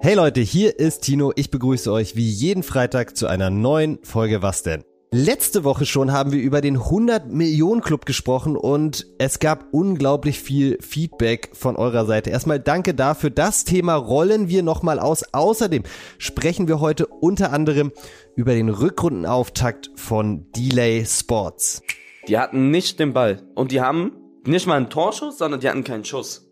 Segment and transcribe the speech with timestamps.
[0.00, 1.32] Hey Leute, hier ist Tino.
[1.34, 4.84] Ich begrüße euch wie jeden Freitag zu einer neuen Folge Was denn?
[5.10, 10.38] Letzte Woche schon haben wir über den 100 Millionen Club gesprochen und es gab unglaublich
[10.38, 12.30] viel Feedback von eurer Seite.
[12.30, 13.30] Erstmal danke dafür.
[13.30, 15.24] Das Thema rollen wir nochmal aus.
[15.34, 15.82] Außerdem
[16.18, 17.90] sprechen wir heute unter anderem
[18.36, 21.82] über den Rückrundenauftakt von Delay Sports.
[22.28, 24.12] Die hatten nicht den Ball und die haben
[24.46, 26.48] nicht mal einen Torschuss, sondern die hatten keinen Schuss.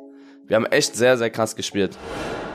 [0.48, 1.96] Wir haben echt sehr, sehr krass gespielt.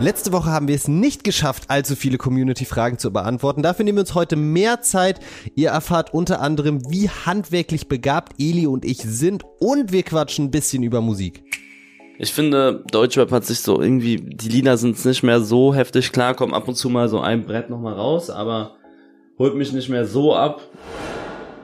[0.02, 3.61] Letzte Woche haben wir es nicht geschafft, allzu viele Community-Fragen zu beantworten.
[3.61, 5.19] Dafür nehmen wir uns heute mehr Zeit.
[5.54, 10.51] Ihr erfahrt unter anderem, wie handwerklich begabt Eli und ich sind und wir quatschen ein
[10.51, 11.43] bisschen über Musik.
[12.18, 16.11] Ich finde, Deutschrap hat sich so irgendwie, die Lieder sind nicht mehr so heftig.
[16.11, 18.77] Klar, kommt ab und zu mal so ein Brett nochmal raus, aber
[19.38, 20.61] holt mich nicht mehr so ab.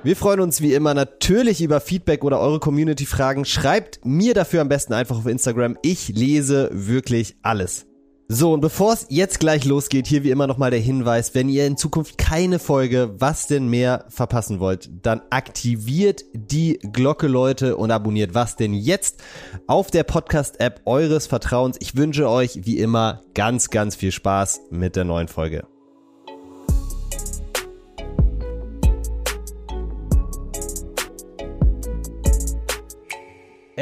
[0.04, 3.46] Wir freuen uns wie immer natürlich über Feedback oder eure Community-Fragen.
[3.46, 5.76] Schreibt mir dafür am besten einfach auf Instagram.
[5.82, 7.88] Ich lese wirklich alles.
[8.30, 11.66] So, und bevor es jetzt gleich losgeht, hier wie immer nochmal der Hinweis, wenn ihr
[11.66, 17.90] in Zukunft keine Folge Was denn mehr verpassen wollt, dann aktiviert die Glocke, Leute, und
[17.90, 19.24] abonniert Was denn jetzt
[19.65, 21.77] auf der Podcast-App eures Vertrauens.
[21.79, 25.65] Ich wünsche euch wie immer ganz, ganz viel Spaß mit der neuen Folge.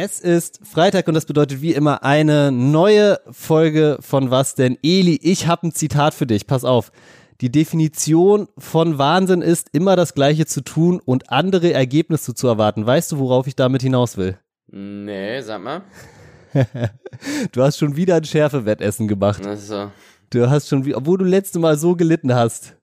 [0.05, 4.77] Es ist Freitag und das bedeutet wie immer eine neue Folge von Was denn?
[4.83, 6.45] Eli, ich habe ein Zitat für dich.
[6.45, 6.91] Pass auf.
[7.41, 12.85] Die Definition von Wahnsinn ist, immer das Gleiche zu tun und andere Ergebnisse zu erwarten.
[12.85, 14.37] Weißt du, worauf ich damit hinaus will?
[14.67, 15.81] Nee, sag mal.
[17.51, 19.43] du hast schon wieder ein Schärfe-Wettessen gemacht.
[19.43, 19.89] Also.
[20.29, 22.75] Du hast schon, obwohl du letzte Mal so gelitten hast,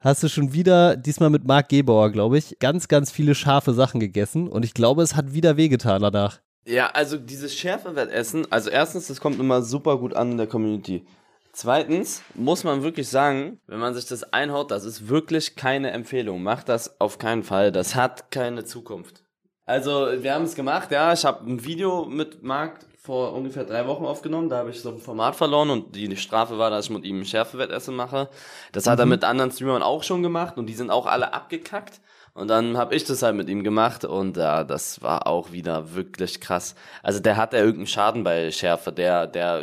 [0.00, 4.00] hast du schon wieder, diesmal mit Marc Gebauer, glaube ich, ganz, ganz viele scharfe Sachen
[4.00, 6.40] gegessen und ich glaube, es hat wieder wehgetan danach.
[6.66, 11.06] Ja, also dieses Schärfewettessen, also erstens, das kommt immer super gut an in der Community.
[11.52, 16.42] Zweitens muss man wirklich sagen, wenn man sich das einhaut, das ist wirklich keine Empfehlung.
[16.42, 17.70] Macht das auf keinen Fall.
[17.70, 19.22] Das hat keine Zukunft.
[19.64, 21.12] Also, wir haben es gemacht, ja.
[21.12, 24.48] Ich habe ein Video mit Marc vor ungefähr drei Wochen aufgenommen.
[24.48, 27.20] Da habe ich so ein Format verloren und die Strafe war, dass ich mit ihm
[27.20, 28.28] ein Schärfewettessen mache.
[28.72, 29.12] Das hat er mhm.
[29.12, 32.00] mit anderen Streamern auch schon gemacht und die sind auch alle abgekackt.
[32.36, 35.94] Und dann habe ich das halt mit ihm gemacht und ja, das war auch wieder
[35.94, 36.74] wirklich krass.
[37.02, 39.62] Also der hat ja irgendeinen Schaden bei Schärfe, der, der,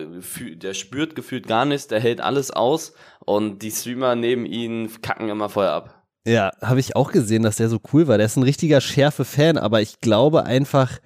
[0.55, 5.29] der spürt gefühlt gar nichts, der hält alles aus und die Streamer neben ihn kacken
[5.29, 6.01] immer voll ab.
[6.25, 8.17] Ja, habe ich auch gesehen, dass der so cool war.
[8.17, 10.97] Der ist ein richtiger Schärfe-Fan, aber ich glaube einfach,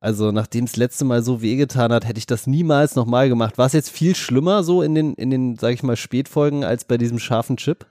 [0.00, 3.56] also nachdem es letzte Mal so wehgetan hat, hätte ich das niemals nochmal gemacht.
[3.56, 6.84] War es jetzt viel schlimmer so in den, in den, sag ich mal, Spätfolgen als
[6.84, 7.86] bei diesem scharfen Chip?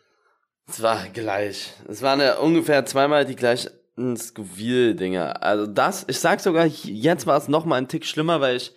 [0.68, 1.74] Es war gleich.
[1.88, 3.72] Es waren ja ungefähr zweimal die gleichen
[4.18, 5.44] Scoville-Dinger.
[5.44, 8.72] Also das, ich sag sogar, jetzt war es noch mal ein Tick schlimmer, weil ich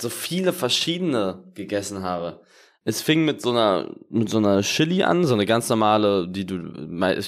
[0.00, 2.40] so viele verschiedene gegessen habe.
[2.84, 6.44] Es fing mit so einer mit so einer Chili an, so eine ganz normale, die
[6.44, 6.56] du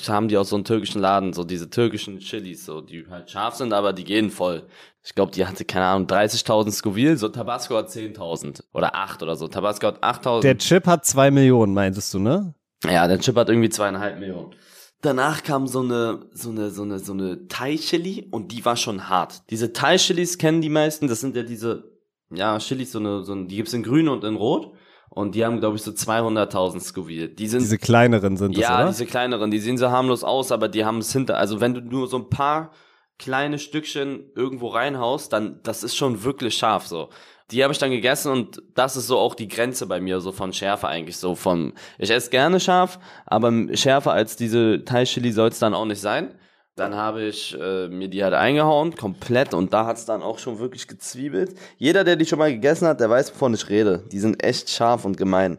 [0.09, 3.55] haben die aus so einem türkischen Laden, so diese türkischen Chilis, so die halt scharf
[3.55, 4.67] sind, aber die gehen voll.
[5.05, 9.37] Ich glaube, die hatte keine Ahnung 30.000 Scoville, so Tabasco hat 10.000 oder 8 oder
[9.37, 9.47] so.
[9.47, 10.41] Tabasco hat 8.000.
[10.41, 12.55] Der Chip hat 2 Millionen, meintest du, ne?
[12.85, 14.55] Ja, der Chip hat irgendwie zweieinhalb Millionen.
[15.01, 19.09] Danach kam so eine, so eine, so eine, so eine Thai-Chili und die war schon
[19.09, 19.43] hart.
[19.51, 21.93] Diese Thai-Chilis kennen die meisten, das sind ja diese,
[22.31, 24.73] ja, Chilis, so eine, so eine, die gibt's in grün und in rot.
[25.11, 27.29] Und die haben, glaube ich, so 200.000 Scoville.
[27.29, 28.89] Die sind, diese kleineren sind das, Ja, oder?
[28.89, 31.81] diese kleineren, die sehen so harmlos aus, aber die haben es hinter, also wenn du
[31.83, 32.73] nur so ein paar
[33.19, 37.11] kleine Stückchen irgendwo reinhaust, dann, das ist schon wirklich scharf, so.
[37.51, 40.33] Die habe ich dann gegessen und das ist so auch die Grenze bei mir, so
[40.33, 45.51] von Schärfe eigentlich, so vom, ich esse gerne scharf, aber schärfer als diese Thai-Chili soll
[45.51, 46.35] es dann auch nicht sein.
[46.77, 50.39] Dann habe ich äh, mir die halt eingehauen, komplett, und da hat es dann auch
[50.41, 51.55] schon wirklich gezwiebelt.
[51.77, 54.03] Jeder, der die schon mal gegessen hat, der weiß, wovon ich rede.
[54.11, 55.59] Die sind echt scharf und gemein.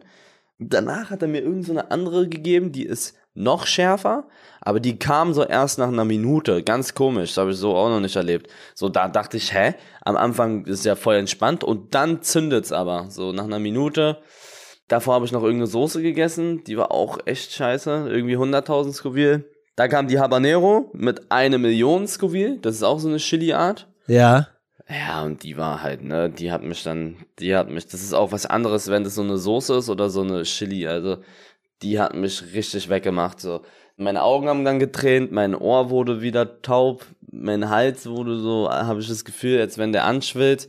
[0.58, 4.24] Danach hat er mir irgendeine so andere gegeben, die ist noch schärfer,
[4.60, 6.62] aber die kam so erst nach einer Minute.
[6.62, 8.50] Ganz komisch, das habe ich so auch noch nicht erlebt.
[8.74, 9.74] So, da dachte ich, hä?
[10.04, 13.06] Am Anfang ist ja voll entspannt und dann zündet's aber.
[13.10, 14.18] So nach einer Minute.
[14.88, 18.08] Davor habe ich noch irgendeine Soße gegessen, die war auch echt scheiße.
[18.08, 19.44] Irgendwie 100.000 Scoville.
[19.74, 22.58] Da kam die Habanero mit eine Million Scoville.
[22.58, 23.88] Das ist auch so eine Chili-Art.
[24.06, 24.48] Ja.
[24.88, 28.14] Ja, und die war halt, ne, die hat mich dann, die hat mich, das ist
[28.14, 30.86] auch was anderes, wenn das so eine Soße ist oder so eine Chili.
[30.86, 31.18] Also,
[31.82, 33.40] die hat mich richtig weggemacht.
[33.40, 33.62] So.
[33.96, 39.00] Meine Augen haben dann getränt, mein Ohr wurde wieder taub, mein Hals wurde so, habe
[39.00, 40.68] ich das Gefühl, als wenn der anschwillt.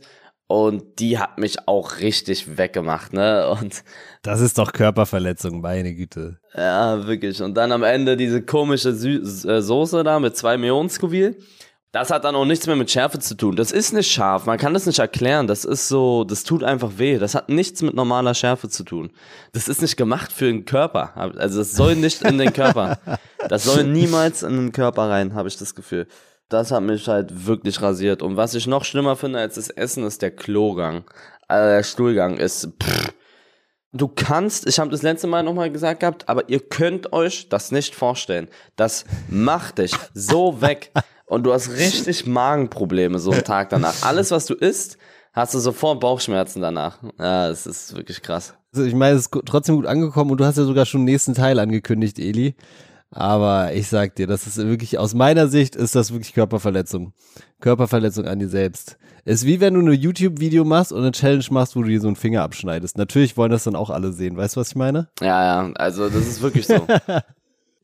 [0.50, 3.50] Und die hat mich auch richtig weggemacht, ne?
[3.50, 3.84] Und
[4.22, 6.38] das ist doch Körperverletzung, meine Güte.
[6.54, 7.42] Ja, wirklich.
[7.42, 11.36] Und dann am Ende diese komische Sü äh, Soße da mit zwei Millionen Scoville.
[11.90, 13.56] Das hat dann auch nichts mehr mit Schärfe zu tun.
[13.56, 14.44] Das ist nicht scharf.
[14.44, 15.46] Man kann das nicht erklären.
[15.46, 17.18] Das ist so, das tut einfach weh.
[17.18, 19.10] Das hat nichts mit normaler Schärfe zu tun.
[19.52, 21.16] Das ist nicht gemacht für den Körper.
[21.16, 22.98] Also das soll nicht in den Körper.
[23.48, 26.06] Das soll niemals in den Körper rein, habe ich das Gefühl.
[26.50, 28.20] Das hat mich halt wirklich rasiert.
[28.20, 31.04] Und was ich noch schlimmer finde als das Essen, ist der Klogang.
[31.46, 32.68] Also der Stuhlgang ist.
[32.82, 33.14] Pff.
[33.92, 37.72] Du kannst, ich habe das letzte Mal nochmal gesagt gehabt, aber ihr könnt euch das
[37.72, 38.48] nicht vorstellen.
[38.76, 40.92] Das macht dich so weg
[41.28, 43.94] und du hast richtig Magenprobleme so einen Tag danach.
[44.02, 44.98] Alles, was du isst,
[45.32, 46.98] hast du sofort Bauchschmerzen danach.
[47.18, 48.54] Ja, es ist wirklich krass.
[48.74, 51.12] Also ich meine, es ist trotzdem gut angekommen und du hast ja sogar schon den
[51.12, 52.54] nächsten Teil angekündigt, Eli.
[53.10, 57.14] Aber ich sag dir, das ist wirklich, aus meiner Sicht ist das wirklich Körperverletzung.
[57.60, 58.98] Körperverletzung an dir selbst.
[59.24, 62.06] Ist wie wenn du ein YouTube-Video machst und eine Challenge machst, wo du dir so
[62.06, 62.98] einen Finger abschneidest.
[62.98, 64.36] Natürlich wollen das dann auch alle sehen.
[64.36, 65.08] Weißt du, was ich meine?
[65.20, 66.86] Ja, ja, also das ist wirklich so.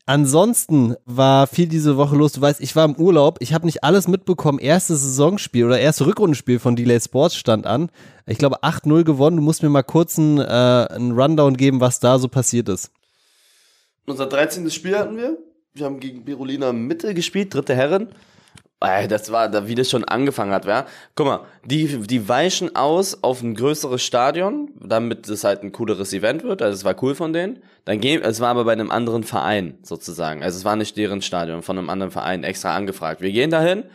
[0.07, 2.33] Ansonsten war viel diese Woche los.
[2.33, 3.37] Du weißt, ich war im Urlaub.
[3.41, 4.59] Ich habe nicht alles mitbekommen.
[4.59, 7.89] Erstes Saisonspiel oder erste Rückrundenspiel von Delay Sports stand an.
[8.27, 9.37] Ich glaube 8-0 gewonnen.
[9.37, 12.91] Du musst mir mal kurz einen, äh, einen Rundown geben, was da so passiert ist.
[14.05, 14.69] Unser 13.
[14.69, 15.37] Spiel hatten wir.
[15.73, 18.09] Wir haben gegen Berolina Mitte gespielt, dritte Herren.
[18.79, 20.85] Das war, wie das schon angefangen hat, ja.
[21.15, 26.13] Guck mal, die, die weichen aus auf ein größeres Stadion, damit es halt ein cooleres
[26.13, 26.61] Event wird.
[26.61, 27.63] Also es war cool von denen.
[27.85, 30.43] Dann gehen, es war aber bei einem anderen Verein sozusagen.
[30.43, 33.21] Also es war nicht deren Stadion, von einem anderen Verein extra angefragt.
[33.21, 33.85] Wir gehen dahin,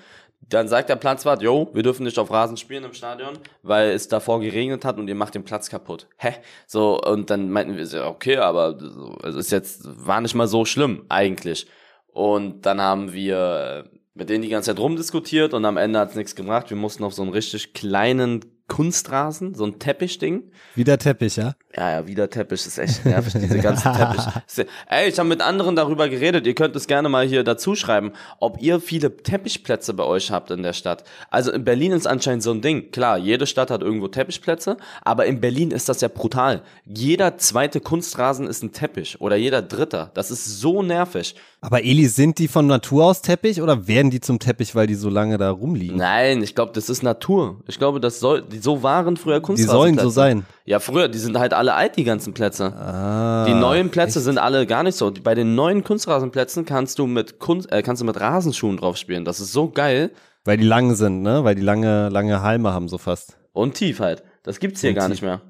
[0.49, 4.09] dann sagt der Platzwart, yo, wir dürfen nicht auf Rasen spielen im Stadion, weil es
[4.09, 6.09] davor geregnet hat und ihr macht den Platz kaputt.
[6.17, 6.35] Hä?
[6.67, 8.77] So, und dann meinten wir, okay, aber
[9.23, 11.69] es ist jetzt, war nicht mal so schlimm, eigentlich.
[12.09, 13.89] Und dann haben wir
[14.21, 16.69] mit denen die ganze Zeit rumdiskutiert und am Ende hat's nichts gebracht.
[16.69, 20.53] Wir mussten auf so einen richtig kleinen Kunstrasen, so ein Teppichding.
[20.75, 21.55] Wieder Teppich, ja?
[21.75, 24.67] Ja, ja, wieder Teppich, ist echt nervig, diese ganzen Teppich.
[24.89, 28.13] Ey, ich habe mit anderen darüber geredet, ihr könnt es gerne mal hier dazu schreiben,
[28.39, 31.03] ob ihr viele Teppichplätze bei euch habt in der Stadt.
[31.31, 32.93] Also in Berlin ist anscheinend so ein Ding.
[32.93, 36.63] Klar, jede Stadt hat irgendwo Teppichplätze, aber in Berlin ist das ja brutal.
[36.85, 40.11] Jeder zweite Kunstrasen ist ein Teppich oder jeder dritte.
[40.13, 41.35] Das ist so nervig.
[41.63, 44.95] Aber Eli, sind die von Natur aus Teppich oder werden die zum Teppich, weil die
[44.95, 45.99] so lange da rumliegen?
[45.99, 47.61] Nein, ich glaube, das ist Natur.
[47.67, 49.69] Ich glaube, das soll, die so waren früher Kunstrasen.
[49.69, 50.47] Die sollen so sein.
[50.65, 52.73] Ja, früher, die sind halt alle alt, die ganzen Plätze.
[52.75, 54.25] Ah, die neuen Plätze echt?
[54.25, 55.13] sind alle gar nicht so.
[55.23, 59.27] Bei den neuen Kunstrasenplätzen kannst du mit Kunst, äh, kannst du mit Rasenschuhen drauf spielen.
[59.27, 60.13] Das ist so geil.
[60.47, 61.45] Weil die lang sind, ne?
[61.45, 63.37] Weil die lange, lange Halme haben so fast.
[63.53, 64.23] Und tief halt.
[64.43, 65.11] Das gibt's hier Und gar tief.
[65.11, 65.43] nicht mehr.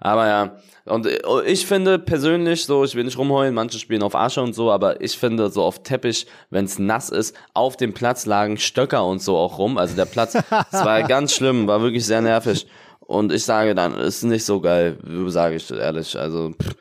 [0.00, 1.08] Aber ja, und
[1.46, 5.00] ich finde persönlich so, ich will nicht rumheulen, manche spielen auf Asche und so, aber
[5.00, 9.22] ich finde so auf Teppich, wenn es nass ist, auf dem Platz lagen Stöcker und
[9.22, 9.78] so auch rum.
[9.78, 12.66] Also der Platz, es war ganz schlimm, war wirklich sehr nervig.
[13.00, 14.98] Und ich sage dann, ist nicht so geil,
[15.28, 16.18] sage ich ehrlich.
[16.18, 16.74] Also pff,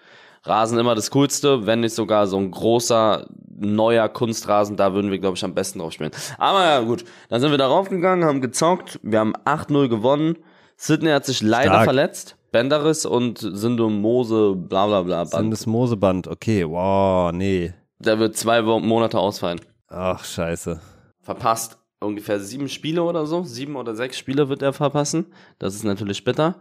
[0.43, 3.25] Rasen immer das Coolste, wenn nicht sogar so ein großer
[3.57, 6.11] neuer Kunstrasen, da würden wir, glaube ich, am besten drauf spielen.
[6.37, 10.37] Aber ja, gut, dann sind wir darauf gegangen, haben gezockt, wir haben 8-0 gewonnen.
[10.77, 11.83] Sydney hat sich leider Stark.
[11.85, 12.35] verletzt.
[12.55, 15.25] Benderis und Syndemose, bla bla bla.
[15.25, 17.73] Syndesmoseband, okay, wow, nee.
[17.99, 19.59] Der wird zwei Monate ausfallen.
[19.89, 20.79] Ach, scheiße.
[21.19, 23.43] Verpasst ungefähr sieben Spiele oder so.
[23.43, 25.25] Sieben oder sechs Spiele wird er verpassen.
[25.59, 26.55] Das ist natürlich bitter.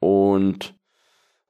[0.00, 0.74] Und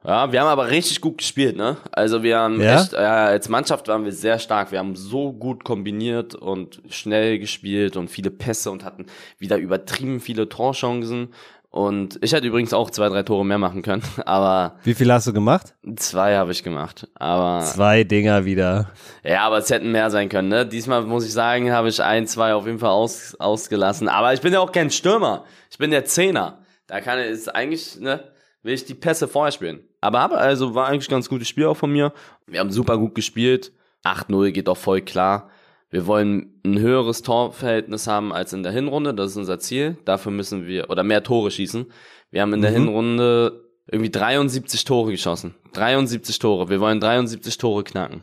[0.05, 1.79] ja, wir haben aber richtig gut gespielt, ne?
[1.90, 2.81] Also wir haben ja?
[2.81, 4.70] echt, ja, als Mannschaft waren wir sehr stark.
[4.70, 9.06] Wir haben so gut kombiniert und schnell gespielt und viele Pässe und hatten
[9.38, 11.32] wieder übertrieben viele Torchancen.
[11.70, 14.76] Und ich hätte übrigens auch zwei, drei Tore mehr machen können, aber.
[14.85, 15.75] Wie viel hast du gemacht?
[15.97, 17.62] Zwei habe ich gemacht, aber.
[17.64, 18.90] Zwei Dinger wieder.
[19.23, 20.66] Ja, aber es hätten mehr sein können, ne?
[20.66, 24.09] Diesmal muss ich sagen, habe ich ein, zwei auf jeden Fall aus, ausgelassen.
[24.09, 25.45] Aber ich bin ja auch kein Stürmer.
[25.71, 26.59] Ich bin der Zehner.
[26.87, 28.25] Da kann ist eigentlich, ne?
[28.62, 29.81] Will ich die Pässe vorher spielen.
[30.00, 32.12] Aber habe, also war eigentlich ganz gutes Spiel auch von mir.
[32.47, 33.73] Wir haben super gut gespielt.
[34.04, 35.50] 8-0 geht auch voll klar.
[35.90, 39.97] Wir wollen ein höheres Torverhältnis haben als in der Hinrunde, das ist unser Ziel.
[40.04, 41.87] Dafür müssen wir, oder mehr Tore schießen.
[42.30, 42.76] Wir haben in der mhm.
[42.76, 45.54] Hinrunde irgendwie 73 Tore geschossen.
[45.73, 46.68] 73 Tore.
[46.68, 48.23] Wir wollen 73 Tore knacken.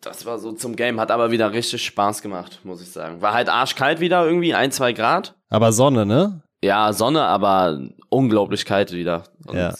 [0.00, 3.22] Das war so zum Game, hat aber wieder richtig Spaß gemacht, muss ich sagen.
[3.22, 5.34] War halt arschkalt wieder irgendwie, ein, zwei Grad.
[5.48, 6.42] Aber Sonne, ne?
[6.62, 9.24] Ja, Sonne, aber unglaublich kalt wieder.
[9.46, 9.74] Und ja.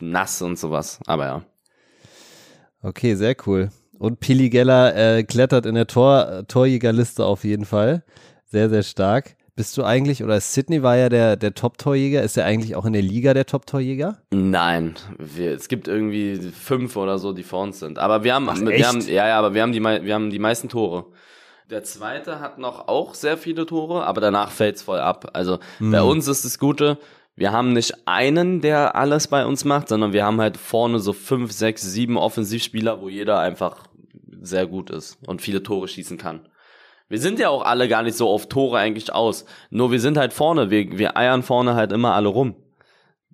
[0.00, 1.42] nass und sowas, aber ja.
[2.82, 3.70] Okay, sehr cool.
[4.00, 8.02] Und Pili Geller äh, klettert in der Tor, Torjägerliste auf jeden Fall.
[8.46, 9.36] Sehr, sehr stark.
[9.56, 12.94] Bist du eigentlich, oder Sydney war ja der, der Top-Torjäger, ist er eigentlich auch in
[12.94, 14.16] der Liga der Top-Torjäger?
[14.30, 17.98] Nein, wir, es gibt irgendwie fünf oder so, die vor uns sind.
[17.98, 20.38] Aber wir haben, Ach, wir haben ja, ja, aber wir haben die, wir haben die
[20.38, 21.04] meisten Tore.
[21.68, 25.28] Der zweite hat noch auch sehr viele Tore, aber danach fällt's voll ab.
[25.34, 25.90] Also hm.
[25.90, 26.96] bei uns ist das Gute,
[27.36, 31.12] wir haben nicht einen, der alles bei uns macht, sondern wir haben halt vorne so
[31.12, 33.89] fünf, sechs, sieben Offensivspieler, wo jeder einfach
[34.40, 36.48] sehr gut ist und viele Tore schießen kann.
[37.08, 39.44] Wir sind ja auch alle gar nicht so auf Tore eigentlich aus.
[39.70, 40.70] Nur wir sind halt vorne.
[40.70, 42.54] Wir, wir eiern vorne halt immer alle rum.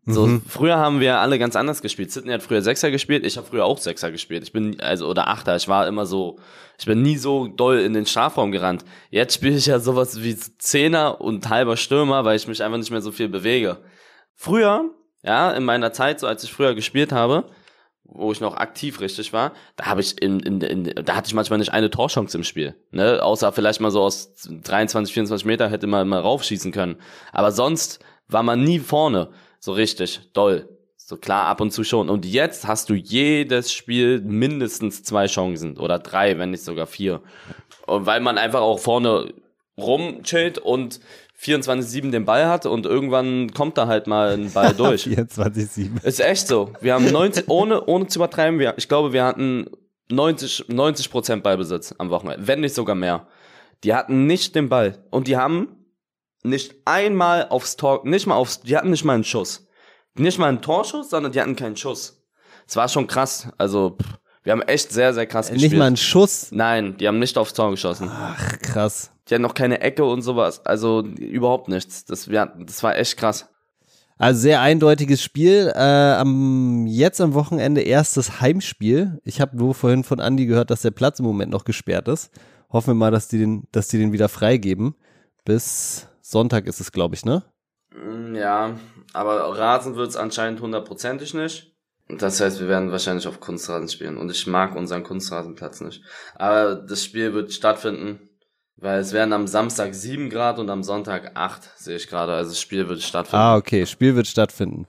[0.09, 0.43] So, Mhm.
[0.49, 2.13] früher haben wir alle ganz anders gespielt.
[2.13, 4.45] Sydney hat früher Sechser gespielt, ich habe früher auch Sechser gespielt.
[4.45, 6.39] Ich bin, also, oder Achter, ich war immer so,
[6.79, 8.85] ich bin nie so doll in den Strafraum gerannt.
[9.11, 12.93] Jetzt spiele ich ja sowas wie Zehner und halber Stürmer, weil ich mich einfach nicht
[12.93, 13.79] mehr so viel bewege.
[14.37, 14.91] Früher,
[15.25, 17.45] ja, in meiner Zeit, so als ich früher gespielt habe,
[18.09, 21.35] wo ich noch aktiv richtig war, da habe ich in, in, in, da hatte ich
[21.35, 25.69] manchmal nicht eine Torchance im Spiel, ne, außer vielleicht mal so aus 23, 24 Meter
[25.69, 26.97] hätte man mal raufschießen können.
[27.33, 30.69] Aber sonst war man nie vorne, so richtig doll.
[30.97, 32.11] So klar, ab und zu schon.
[32.11, 37.23] Und jetzt hast du jedes Spiel mindestens zwei Chancen oder drei, wenn nicht sogar vier.
[37.87, 39.33] Und weil man einfach auch vorne
[39.79, 40.99] rumchillt und
[41.40, 45.07] 24-7 den Ball hat und irgendwann kommt da halt mal ein Ball durch.
[45.07, 46.05] 24-7.
[46.05, 46.73] Ist echt so.
[46.81, 49.66] Wir haben 90, ohne, ohne zu übertreiben, wir, ich glaube, wir hatten
[50.09, 53.26] 90, 90 Prozent Ballbesitz am Wochenende, wenn nicht sogar mehr.
[53.85, 55.69] Die hatten nicht den Ball und die haben
[56.43, 59.66] nicht einmal aufs Tor, nicht mal aufs, die hatten nicht mal einen Schuss.
[60.14, 62.25] Nicht mal einen Torschuss, sondern die hatten keinen Schuss.
[62.66, 63.49] Es war schon krass.
[63.59, 65.73] Also, pff, wir haben echt sehr, sehr krass gespielt.
[65.73, 66.49] Nicht mal ein Schuss.
[66.52, 68.11] Nein, die haben nicht aufs Tor geschossen.
[68.11, 69.11] Ach, krass.
[69.28, 70.64] Die hatten noch keine Ecke und sowas.
[70.66, 72.04] Also, überhaupt nichts.
[72.04, 73.49] Das, wir, hatten- das war echt krass.
[74.18, 75.71] Also sehr eindeutiges Spiel.
[75.75, 79.21] Äh, am, jetzt am Wochenende erstes Heimspiel.
[79.25, 82.30] Ich habe nur vorhin von Andy gehört, dass der Platz im Moment noch gesperrt ist.
[82.73, 84.95] Hoffen wir mal, dass die den, dass die den wieder freigeben.
[85.45, 87.45] Bis Sonntag ist es, glaube ich, ne?
[87.95, 88.76] Mm, Ja,
[89.12, 91.75] aber Rasen wird's anscheinend hundertprozentig nicht.
[92.09, 94.16] Das heißt, wir werden wahrscheinlich auf Kunstrasen spielen.
[94.16, 96.02] Und ich mag unseren Kunstrasenplatz nicht.
[96.37, 98.30] Aber das Spiel wird stattfinden,
[98.76, 102.33] weil es werden am Samstag 7 Grad und am Sonntag 8, sehe ich gerade.
[102.35, 103.42] Also das Spiel wird stattfinden.
[103.42, 103.87] Ah, okay.
[103.87, 104.87] Spiel wird stattfinden.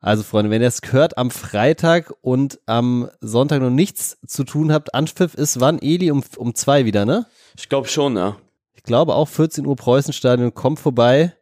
[0.00, 4.72] Also, Freunde, wenn ihr es hört am Freitag und am Sonntag noch nichts zu tun
[4.72, 5.80] habt, Anpfiff ist wann?
[5.80, 7.26] Eli um, um zwei wieder, ne?
[7.56, 8.36] Ich glaube schon, ja.
[8.74, 10.54] Ich glaube auch 14 Uhr Preußenstadion.
[10.54, 11.34] Kommt vorbei,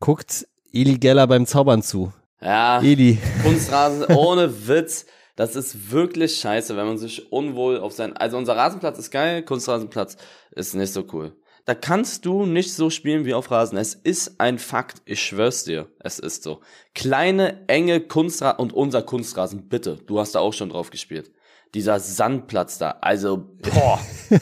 [0.00, 2.12] guckt Eli Geller beim Zaubern zu.
[2.42, 3.18] Ja, Eli.
[3.42, 5.06] Kunstrasen ohne Witz.
[5.36, 8.16] Das ist wirklich scheiße, wenn man sich unwohl auf sein.
[8.16, 10.16] Also unser Rasenplatz ist geil, Kunstrasenplatz
[10.52, 11.32] ist nicht so cool.
[11.64, 13.78] Da kannst du nicht so spielen wie auf Rasen.
[13.78, 16.60] Es ist ein Fakt, ich schwör's dir, es ist so.
[16.94, 19.96] Kleine, enge Kunstrasen und unser Kunstrasen, bitte.
[20.06, 21.32] Du hast da auch schon drauf gespielt.
[21.72, 23.98] Dieser Sandplatz da, also boah.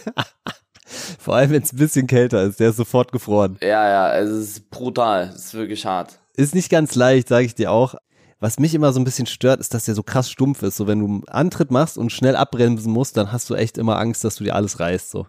[1.18, 3.56] Vor allem, wenn es ein bisschen kälter ist, der ist sofort gefroren.
[3.62, 6.18] ja, ja, es ist brutal, es ist wirklich hart.
[6.36, 7.94] Ist nicht ganz leicht, sage ich dir auch.
[8.42, 10.76] Was mich immer so ein bisschen stört, ist, dass der so krass stumpf ist.
[10.76, 13.98] So, wenn du einen Antritt machst und schnell abbremsen musst, dann hast du echt immer
[14.00, 15.10] Angst, dass du dir alles reißt.
[15.12, 15.28] So,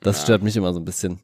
[0.00, 0.22] das Ja.
[0.24, 1.20] stört mich immer so ein bisschen.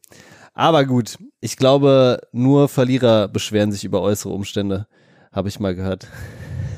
[0.54, 4.86] Aber gut, ich glaube, nur Verlierer beschweren sich über äußere Umstände,
[5.30, 6.06] habe ich mal gehört.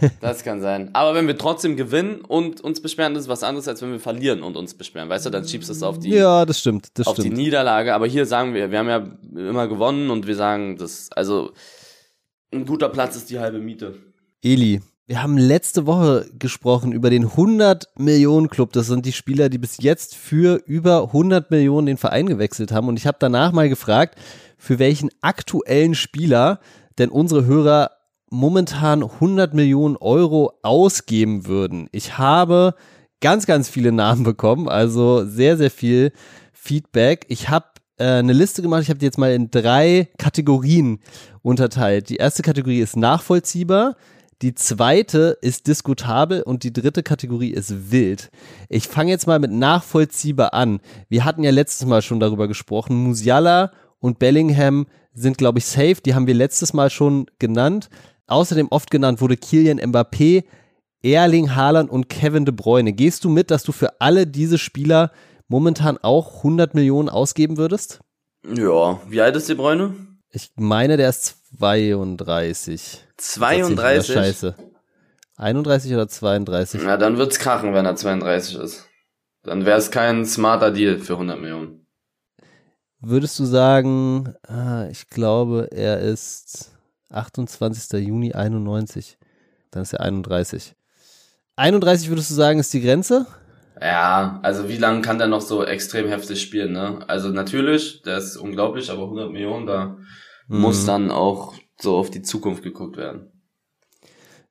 [0.20, 0.90] Das kann sein.
[0.94, 4.00] Aber wenn wir trotzdem gewinnen und uns beschweren, das ist was anderes, als wenn wir
[4.00, 5.10] verlieren und uns beschweren.
[5.10, 7.36] Weißt du, dann schiebst du es auf die, Ja, das stimmt, das auf die stimmt.
[7.36, 7.94] Niederlage.
[7.94, 9.06] Aber hier sagen wir, wir haben ja
[9.50, 11.52] immer gewonnen und wir sagen, das, also,
[12.52, 13.94] ein guter Platz ist die halbe Miete.
[14.42, 18.72] Eli, wir haben letzte Woche gesprochen über den 100 Millionen Club.
[18.72, 22.88] Das sind die Spieler, die bis jetzt für über 100 Millionen den Verein gewechselt haben.
[22.88, 24.18] Und ich habe danach mal gefragt,
[24.56, 26.60] für welchen aktuellen Spieler
[26.98, 27.90] denn unsere Hörer
[28.30, 31.88] momentan 100 Millionen Euro ausgeben würden.
[31.92, 32.74] Ich habe
[33.20, 36.12] ganz, ganz viele Namen bekommen, also sehr, sehr viel
[36.54, 37.26] Feedback.
[37.28, 37.66] Ich habe
[37.98, 41.00] äh, eine Liste gemacht, ich habe die jetzt mal in drei Kategorien
[41.42, 42.08] unterteilt.
[42.08, 43.96] Die erste Kategorie ist nachvollziehbar,
[44.42, 48.30] die zweite ist diskutabel und die dritte Kategorie ist wild.
[48.70, 50.80] Ich fange jetzt mal mit nachvollziehbar an.
[51.08, 52.96] Wir hatten ja letztes Mal schon darüber gesprochen.
[52.96, 55.96] Musiala und Bellingham sind, glaube ich, safe.
[56.04, 57.90] Die haben wir letztes Mal schon genannt.
[58.28, 60.44] Außerdem oft genannt wurde Kilian Mbappé,
[61.02, 62.94] Erling Haaland und Kevin De Bruyne.
[62.94, 65.10] Gehst du mit, dass du für alle diese Spieler
[65.48, 68.00] momentan auch 100 Millionen ausgeben würdest?
[68.46, 69.94] Ja, wie alt ist die Bräune?
[70.32, 73.04] Ich meine, der ist 32.
[73.16, 74.14] Erzähl ich wieder 32?
[74.14, 74.54] Scheiße.
[75.36, 76.82] 31 oder 32?
[76.82, 78.86] Ja, dann wird's krachen, wenn er 32 ist.
[79.42, 81.86] Dann wäre es kein smarter Deal für 100 Millionen.
[83.00, 86.72] Würdest du sagen, ah, ich glaube, er ist
[87.08, 88.06] 28.
[88.06, 89.16] Juni 91.
[89.70, 90.74] Dann ist er 31.
[91.56, 93.26] 31 würdest du sagen, ist die Grenze?
[93.80, 96.98] Ja, also wie lange kann der noch so extrem heftig spielen, ne?
[97.08, 99.96] Also natürlich, der ist unglaublich, aber 100 Millionen, da
[100.48, 103.30] muss dann auch so auf die Zukunft geguckt werden.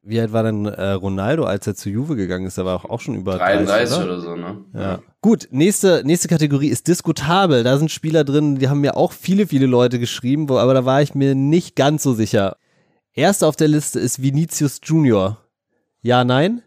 [0.01, 2.57] Wie alt war denn äh, Ronaldo, als er zu Juve gegangen ist?
[2.57, 4.65] Er war auch, auch schon über 33 30, oder so, ne?
[4.73, 4.99] Ja.
[5.21, 7.63] Gut, nächste, nächste Kategorie ist diskutabel.
[7.63, 10.85] Da sind Spieler drin, die haben mir auch viele, viele Leute geschrieben, wo, aber da
[10.85, 12.55] war ich mir nicht ganz so sicher.
[13.13, 15.37] Erster auf der Liste ist Vinicius Junior.
[16.01, 16.63] Ja, nein?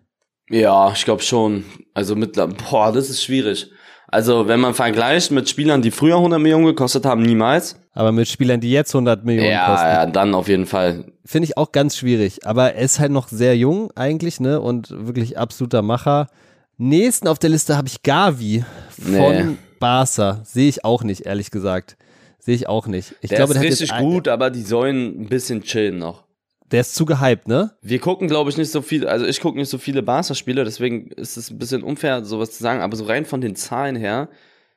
[0.52, 1.64] Ja, ich glaube schon.
[1.94, 3.71] Also mittlerweile, boah, das ist schwierig.
[4.09, 7.80] Also, wenn man vergleicht mit Spielern, die früher 100 Millionen gekostet haben, niemals.
[7.94, 9.87] Aber mit Spielern, die jetzt 100 Millionen ja, kosten.
[9.87, 11.06] Ja, dann auf jeden Fall.
[11.25, 12.47] Finde ich auch ganz schwierig.
[12.47, 14.61] Aber er ist halt noch sehr jung eigentlich, ne?
[14.61, 16.28] Und wirklich absoluter Macher.
[16.76, 19.56] Nächsten auf der Liste habe ich Gavi von nee.
[19.80, 20.40] Barca.
[20.44, 21.97] Sehe ich auch nicht, ehrlich gesagt.
[22.38, 23.14] Sehe ich auch nicht.
[23.23, 26.25] Ich der glaube, ist der richtig gut, aber die sollen ein bisschen chillen noch.
[26.73, 27.73] Der ist zu gehypt, ne?
[27.83, 31.09] Wir gucken, glaube ich, nicht so viel, also ich gucke nicht so viele Barca-Spiele, deswegen
[31.12, 34.29] ist es ein bisschen unfair, sowas zu sagen, aber so rein von den Zahlen her,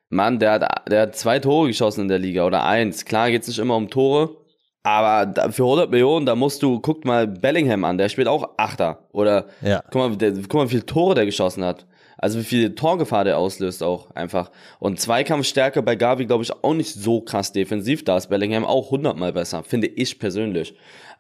[0.10, 3.06] Mann, der hat, der hat zwei Tore geschossen in der Liga oder eins.
[3.06, 4.38] Klar geht's nicht immer um Tore,
[4.84, 9.08] aber für 100 Millionen, da musst du, guck mal Bellingham an, der spielt auch Achter.
[9.14, 9.82] Oder, ja.
[9.90, 11.88] guck, mal, der, guck mal, wie viele Tore der geschossen hat.
[12.18, 14.52] Also wie viel Torgefahr der auslöst auch einfach.
[14.80, 18.06] Und Zweikampfstärke bei Gavi, glaube ich, auch nicht so krass defensiv.
[18.06, 20.76] Da ist Bellingham auch hundertmal besser, finde ich persönlich.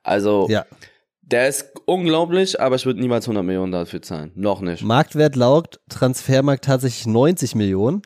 [0.06, 0.66] Also, ja.
[1.22, 4.32] der ist unglaublich, aber ich würde niemals 100 Millionen dafür zahlen.
[4.36, 4.84] Noch nicht.
[4.84, 8.02] Marktwert laut Transfermarkt tatsächlich 90 Millionen.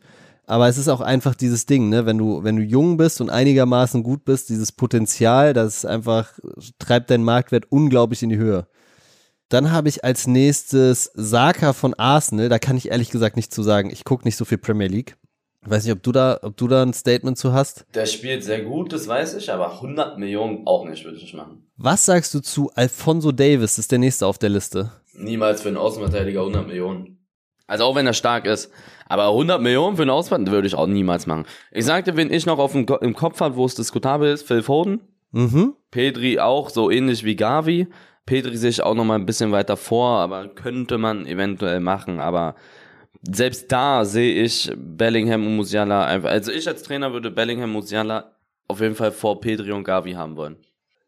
[0.49, 2.07] Aber es ist auch einfach dieses Ding, ne?
[2.07, 6.33] Wenn du, wenn du jung bist und einigermaßen gut bist, dieses Potenzial, das einfach
[6.79, 8.65] treibt deinen Marktwert unglaublich in die Höhe.
[9.49, 12.49] Dann habe ich als nächstes Saka von Arsenal.
[12.49, 13.91] Da kann ich ehrlich gesagt nicht zu sagen.
[13.91, 15.17] Ich gucke nicht so viel Premier League.
[15.63, 17.85] Ich weiß nicht, ob du da, ob du da ein Statement zu hast.
[17.93, 21.35] Der spielt sehr gut, das weiß ich, aber 100 Millionen auch nicht, würde ich nicht
[21.35, 21.69] machen.
[21.75, 23.75] Was sagst du zu Alfonso Davis?
[23.75, 24.91] Das ist der nächste auf der Liste.
[25.13, 27.19] Niemals für einen Außenverteidiger 100 Millionen.
[27.67, 28.71] Also auch wenn er stark ist.
[29.07, 31.45] Aber 100 Millionen für einen Auswärtigen würde ich auch niemals machen.
[31.71, 34.63] Ich sagte, wenn ich noch auf dem, im Kopf habe, wo es diskutabel ist, Phil
[34.63, 35.01] Foden.
[35.31, 35.75] Mhm.
[35.91, 37.87] Pedri auch, so ähnlich wie Gavi.
[38.25, 42.19] Pedri sehe ich auch noch mal ein bisschen weiter vor, aber könnte man eventuell machen,
[42.19, 42.55] aber
[43.21, 46.29] selbst da sehe ich Bellingham und Musiala einfach.
[46.29, 48.31] Also ich als Trainer würde Bellingham und Musiala
[48.67, 50.57] auf jeden Fall vor Pedri und Gavi haben wollen.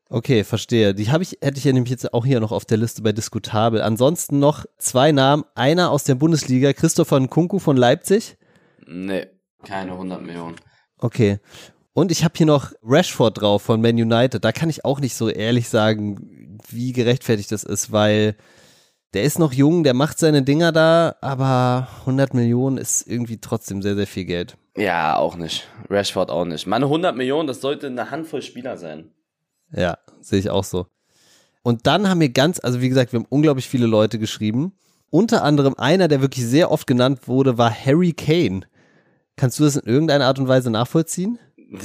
[0.10, 0.94] Okay, verstehe.
[0.94, 3.14] Die habe ich, hätte ich ja nämlich jetzt auch hier noch auf der Liste bei
[3.14, 3.82] Diskutabel.
[3.82, 5.46] Ansonsten noch zwei Namen.
[5.56, 8.36] Einer aus der Bundesliga, Christopher Nkunku von Leipzig.
[8.86, 9.28] Nee,
[9.64, 10.58] keine 100 Millionen.
[10.98, 11.40] Okay.
[11.94, 14.44] Und ich habe hier noch Rashford drauf von Man United.
[14.44, 18.36] Da kann ich auch nicht so ehrlich sagen, wie gerechtfertigt das ist, weil
[19.14, 23.82] der ist noch jung, der macht seine Dinger da, aber 100 Millionen ist irgendwie trotzdem
[23.82, 24.58] sehr, sehr viel Geld.
[24.78, 25.68] Ja, auch nicht.
[25.90, 26.66] Rashford auch nicht.
[26.66, 29.12] Meine 100 Millionen, das sollte eine Handvoll Spieler sein.
[29.74, 30.88] Ja, sehe ich auch so.
[31.64, 34.74] Und dann haben wir ganz, also wie gesagt, wir haben unglaublich viele Leute geschrieben.
[35.10, 38.62] Unter anderem einer, der wirklich sehr oft genannt wurde, war Harry Kane.
[39.36, 41.38] Kannst du das in irgendeiner Art und Weise nachvollziehen?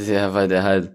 [0.06, 0.92] Ja, weil der halt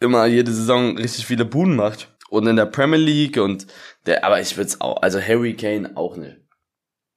[0.00, 2.11] immer jede Saison richtig viele Buden macht.
[2.32, 3.66] Und in der Premier League und
[4.06, 6.38] der, aber ich würde es auch, also Harry Kane auch nicht.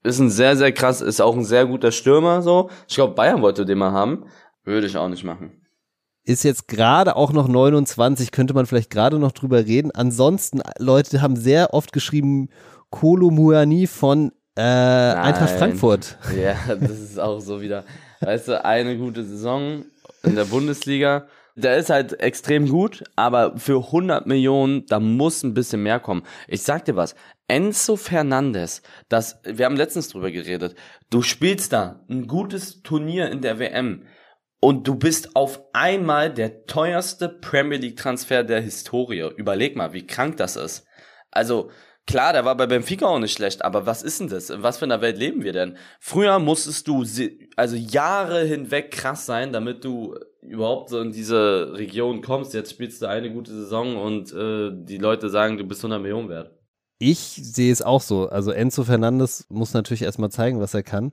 [0.04, 2.69] Ist ein sehr, sehr krass, ist auch ein sehr guter Stürmer, so.
[2.88, 4.25] Ich glaube, Bayern wollte den mal haben.
[4.65, 5.62] Würde ich auch nicht machen
[6.25, 9.91] ist jetzt gerade auch noch 29, könnte man vielleicht gerade noch drüber reden.
[9.91, 12.49] Ansonsten, Leute haben sehr oft geschrieben,
[12.89, 16.17] Kolo Muani von äh, Eintracht Frankfurt.
[16.36, 17.84] Ja, das ist auch so wieder,
[18.21, 19.86] weißt du, eine gute Saison
[20.23, 21.28] in der Bundesliga.
[21.58, 26.24] Der ist halt extrem gut, aber für 100 Millionen, da muss ein bisschen mehr kommen.
[26.50, 27.15] Ich sag dir was,
[27.48, 30.76] Enzo Fernandes, das, wir haben letztens drüber geredet,
[31.10, 34.06] du spielst da ein gutes Turnier in der WM
[34.60, 39.30] und du bist auf einmal der teuerste Premier League Transfer der Historie.
[39.38, 40.86] Überleg mal, wie krank das ist.
[41.32, 41.70] Also,
[42.08, 44.50] klar, der war bei Benfica auch nicht schlecht, aber was ist denn das?
[44.50, 45.78] In was für einer Welt leben wir denn?
[46.00, 47.04] Früher musstest du
[47.56, 52.54] also Jahre hinweg krass sein, damit du überhaupt so in diese Region kommst.
[52.54, 56.30] Jetzt spielst du eine gute Saison und äh, die Leute sagen, du bist 100 Millionen
[56.30, 56.52] wert.
[56.98, 58.30] Ich sehe es auch so.
[58.30, 61.12] Also Enzo Fernandes muss natürlich erstmal zeigen, was er kann.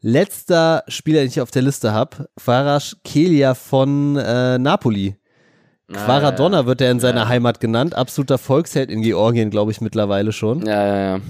[0.00, 5.16] Letzter Spieler, den ich auf der Liste habe, Farash Kelia von äh, Napoli.
[5.92, 7.28] Quaradonna wird er in seiner ja.
[7.28, 7.94] Heimat genannt.
[7.94, 10.64] Absoluter Volksheld in Georgien, glaube ich, mittlerweile schon.
[10.66, 11.20] Ja, ja, ja.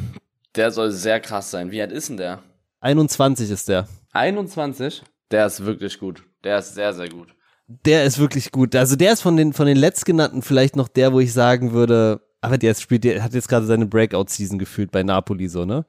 [0.56, 1.70] Der soll sehr krass sein.
[1.70, 2.42] Wie alt ist denn der?
[2.80, 3.86] 21 ist der.
[4.12, 5.02] 21?
[5.30, 6.24] Der ist wirklich gut.
[6.42, 7.28] Der ist sehr, sehr gut.
[7.68, 8.74] Der ist wirklich gut.
[8.74, 12.20] Also der ist von den, von den letztgenannten vielleicht noch der, wo ich sagen würde,
[12.40, 15.84] aber der spielt, der hat jetzt gerade seine Breakout-Season gefühlt bei Napoli so, ne?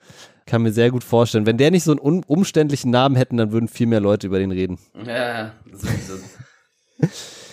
[0.45, 1.45] Kann mir sehr gut vorstellen.
[1.45, 4.51] Wenn der nicht so einen umständlichen Namen hätten, dann würden viel mehr Leute über den
[4.51, 4.79] reden.
[5.05, 7.45] Ja, so ist es.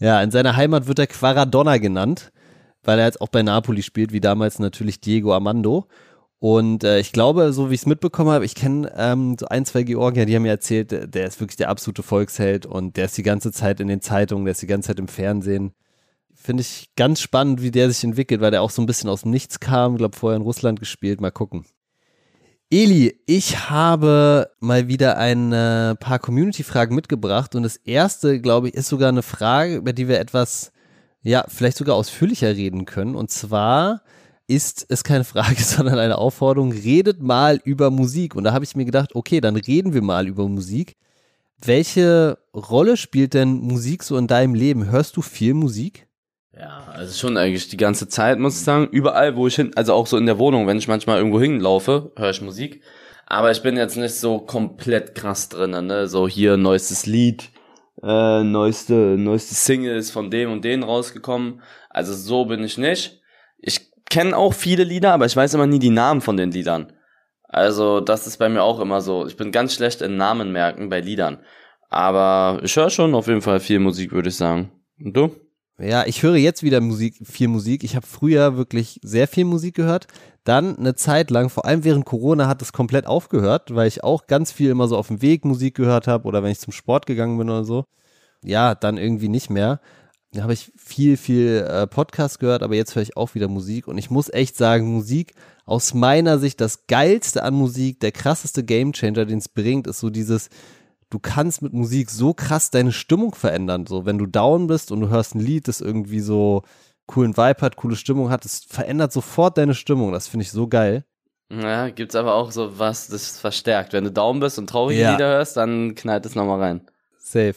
[0.00, 2.32] ja, in seiner Heimat wird er Quaradonna genannt,
[2.82, 5.86] weil er jetzt auch bei Napoli spielt, wie damals natürlich Diego Armando.
[6.38, 9.66] Und äh, ich glaube, so wie ich es mitbekommen habe, ich kenne ähm, so ein,
[9.66, 13.18] zwei Georgier, die haben mir erzählt, der, ist wirklich der absolute Volksheld und der ist
[13.18, 15.74] die ganze Zeit in den Zeitungen, der ist die ganze Zeit im Fernsehen.
[16.34, 19.22] Finde ich ganz spannend, wie der sich entwickelt, weil der auch so ein bisschen aus
[19.22, 19.98] dem Nichts kam.
[19.98, 21.20] Glaube, vorher in Russland gespielt.
[21.20, 21.66] Mal gucken.
[22.72, 25.50] Eli, ich habe mal wieder ein
[25.98, 30.20] paar Community-Fragen mitgebracht und das erste, glaube ich, ist sogar eine Frage, über die wir
[30.20, 30.70] etwas,
[31.22, 33.16] ja, vielleicht sogar ausführlicher reden können.
[33.16, 34.02] Und zwar
[34.46, 38.36] ist es keine Frage, sondern eine Aufforderung, redet mal über Musik.
[38.36, 40.96] Und da habe ich mir gedacht, okay, dann reden wir mal über Musik.
[41.58, 44.88] Welche Rolle spielt denn Musik so in deinem Leben?
[44.88, 46.06] Hörst du viel Musik?
[46.56, 48.88] Ja, also schon eigentlich die ganze Zeit, muss ich sagen.
[48.90, 52.12] Überall, wo ich hin, also auch so in der Wohnung, wenn ich manchmal irgendwo hinlaufe,
[52.16, 52.82] höre ich Musik.
[53.26, 56.08] Aber ich bin jetzt nicht so komplett krass drin, ne?
[56.08, 57.50] So hier neuestes Lied,
[58.02, 61.62] äh, neueste, neueste Single ist von dem und denen rausgekommen.
[61.90, 63.20] Also so bin ich nicht.
[63.58, 66.92] Ich kenne auch viele Lieder, aber ich weiß immer nie die Namen von den Liedern.
[67.44, 69.26] Also das ist bei mir auch immer so.
[69.26, 71.38] Ich bin ganz schlecht in Namen merken bei Liedern.
[71.88, 74.72] Aber ich höre schon auf jeden Fall viel Musik, würde ich sagen.
[74.98, 75.34] Und du?
[75.80, 77.84] Ja, ich höre jetzt wieder Musik, viel Musik.
[77.84, 80.08] Ich habe früher wirklich sehr viel Musik gehört.
[80.44, 84.26] Dann eine Zeit lang, vor allem während Corona, hat es komplett aufgehört, weil ich auch
[84.26, 87.06] ganz viel immer so auf dem Weg Musik gehört habe oder wenn ich zum Sport
[87.06, 87.84] gegangen bin oder so.
[88.44, 89.80] Ja, dann irgendwie nicht mehr.
[90.32, 93.88] Da habe ich viel, viel äh, Podcast gehört, aber jetzt höre ich auch wieder Musik.
[93.88, 95.32] Und ich muss echt sagen, Musik
[95.64, 100.10] aus meiner Sicht das Geilste an Musik, der krasseste Gamechanger, den es bringt, ist so
[100.10, 100.50] dieses,
[101.10, 103.86] du kannst mit Musik so krass deine Stimmung verändern.
[103.86, 106.62] So, wenn du down bist und du hörst ein Lied, das irgendwie so
[107.06, 110.12] coolen Vibe hat, coole Stimmung hat, das verändert sofort deine Stimmung.
[110.12, 111.04] Das finde ich so geil.
[111.52, 113.92] Ja, gibt's aber auch so was, das verstärkt.
[113.92, 115.12] Wenn du down bist und traurige ja.
[115.12, 116.86] Lieder hörst, dann knallt es nochmal rein.
[117.18, 117.56] Safe.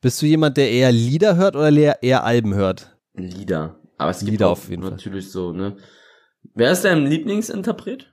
[0.00, 2.96] Bist du jemand, der eher Lieder hört oder eher Alben hört?
[3.14, 3.78] Lieder.
[3.98, 5.32] Aber es gibt Lieder auf jeden natürlich Fall.
[5.32, 5.76] so, ne?
[6.54, 8.12] Wer ist dein Lieblingsinterpret?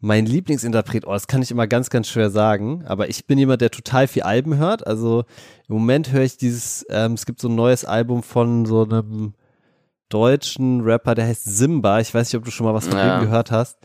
[0.00, 3.60] Mein Lieblingsinterpret, oh, das kann ich immer ganz, ganz schwer sagen, aber ich bin jemand,
[3.60, 4.86] der total viel Alben hört.
[4.86, 5.24] Also
[5.68, 9.34] im Moment höre ich dieses, ähm, es gibt so ein neues Album von so einem
[10.08, 12.00] deutschen Rapper, der heißt Simba.
[12.00, 13.18] Ich weiß nicht, ob du schon mal was von ja.
[13.18, 13.78] dem gehört hast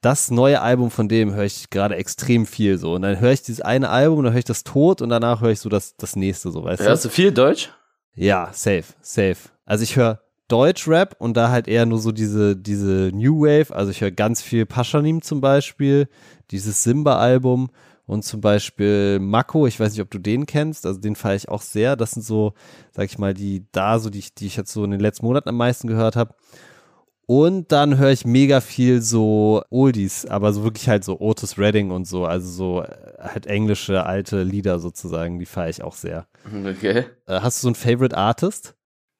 [0.00, 2.94] das neue Album von dem höre ich gerade extrem viel so.
[2.94, 5.40] Und dann höre ich dieses eine Album und dann höre ich das tot und danach
[5.40, 6.88] höre ich so das, das nächste, so weißt Hörst du.
[6.88, 7.70] Hörst du viel Deutsch?
[8.14, 9.36] Ja, safe, safe.
[9.64, 10.20] Also ich höre
[10.50, 13.74] Deutsch-Rap und da halt eher nur so diese, diese New Wave.
[13.74, 16.08] Also ich höre ganz viel Paschanim zum Beispiel,
[16.50, 17.70] dieses Simba-Album
[18.06, 21.48] und zum Beispiel Mako, ich weiß nicht, ob du den kennst, also den feiere ich
[21.48, 21.94] auch sehr.
[21.94, 22.54] Das sind so,
[22.90, 25.48] sag ich mal, die da, so die, die ich jetzt so in den letzten Monaten
[25.48, 26.34] am meisten gehört habe.
[27.26, 31.92] Und dann höre ich mega viel so Oldies, aber so wirklich halt so Otis Redding
[31.92, 32.88] und so, also so äh,
[33.20, 36.26] halt englische alte Lieder sozusagen, die feiere ich auch sehr.
[36.44, 37.04] Okay.
[37.28, 38.74] Äh, hast du so einen Favorite Artist?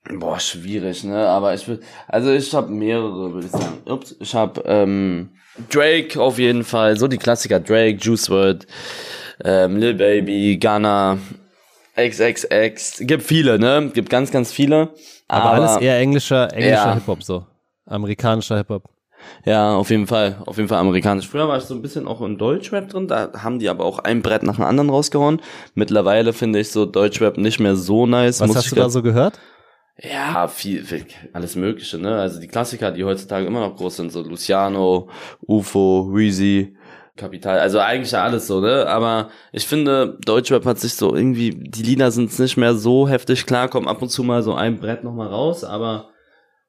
[0.09, 1.29] Boah, schwierig, ne?
[1.29, 3.79] Aber ich will, also ich habe mehrere, würde ich sagen.
[3.85, 5.31] Ups, ich habe ähm,
[5.71, 8.67] Drake auf jeden Fall, so die Klassiker Drake, Juice WRLD,
[9.45, 11.19] ähm, Lil Baby, Ghana,
[11.97, 13.91] XXX, gibt viele, ne?
[13.93, 14.91] Gibt ganz, ganz viele.
[15.29, 16.95] Aber, aber alles eher englischer, englischer ja.
[16.95, 17.47] Hip-Hop so.
[17.87, 18.85] Amerikanischer Hip-Hop.
[19.45, 20.37] Ja, auf jeden Fall.
[20.47, 21.29] Auf jeden Fall amerikanisch.
[21.29, 23.07] Früher war ich so ein bisschen auch in Deutschrap drin.
[23.07, 25.43] Da haben die aber auch ein Brett nach dem anderen rausgehauen.
[25.75, 28.41] Mittlerweile finde ich so Deutschrap nicht mehr so nice.
[28.41, 29.39] Was hast du da so gehört?
[30.03, 32.17] Ja, viel, viel, alles Mögliche, ne?
[32.19, 35.11] Also die Klassiker, die heutzutage immer noch groß sind, so Luciano,
[35.47, 36.75] UFO, Weezy,
[37.17, 38.87] Kapital, also eigentlich alles so, ne?
[38.87, 43.45] Aber ich finde, Deutschrap hat sich so irgendwie, die Lieder sind nicht mehr so heftig
[43.45, 46.11] klar, kommt ab und zu mal so ein Brett nochmal raus, aber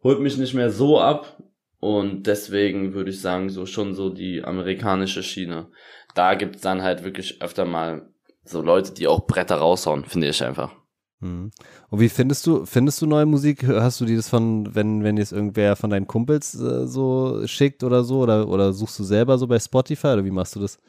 [0.04, 1.38] holt mich nicht mehr so ab.
[1.80, 5.68] Und deswegen würde ich sagen, so schon so die amerikanische Schiene.
[6.14, 8.10] Da gibt's dann halt wirklich öfter mal
[8.44, 10.76] so Leute, die auch Bretter raushauen, finde ich einfach.
[11.22, 11.52] Mhm.
[11.90, 13.66] Und wie findest du, findest du neue Musik?
[13.68, 17.84] Hast du die das von, wenn, wenn jetzt irgendwer von deinen Kumpels äh, so schickt
[17.84, 18.20] oder so?
[18.20, 20.80] Oder, oder suchst du selber so bei Spotify oder wie machst du das?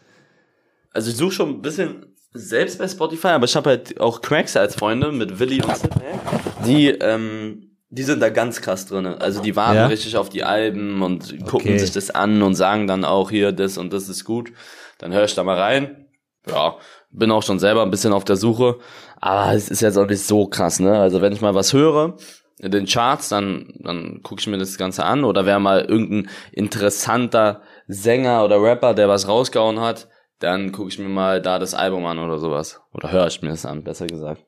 [0.91, 4.57] Also ich suche schon ein bisschen selbst bei Spotify, aber ich habe halt auch Cracks
[4.57, 6.19] als Freunde mit Willi und Sidney,
[6.67, 9.05] die ähm, die sind da ganz krass drin.
[9.05, 9.87] Also die warten ja?
[9.87, 11.79] richtig auf die Alben und gucken okay.
[11.79, 14.51] sich das an und sagen dann auch hier, das und das ist gut.
[14.97, 16.07] Dann höre ich da mal rein.
[16.49, 16.77] Ja,
[17.11, 18.79] bin auch schon selber ein bisschen auf der Suche.
[19.23, 20.99] Aber es ist jetzt auch nicht so krass, ne?
[20.99, 22.17] Also wenn ich mal was höre
[22.59, 25.23] in den Charts, dann, dann gucke ich mir das Ganze an.
[25.23, 30.09] Oder wer mal irgendein interessanter Sänger oder Rapper, der was rausgehauen hat,
[30.41, 32.81] dann gucke ich mir mal da das Album an oder sowas.
[32.93, 34.45] Oder höre ich mir das an, besser gesagt.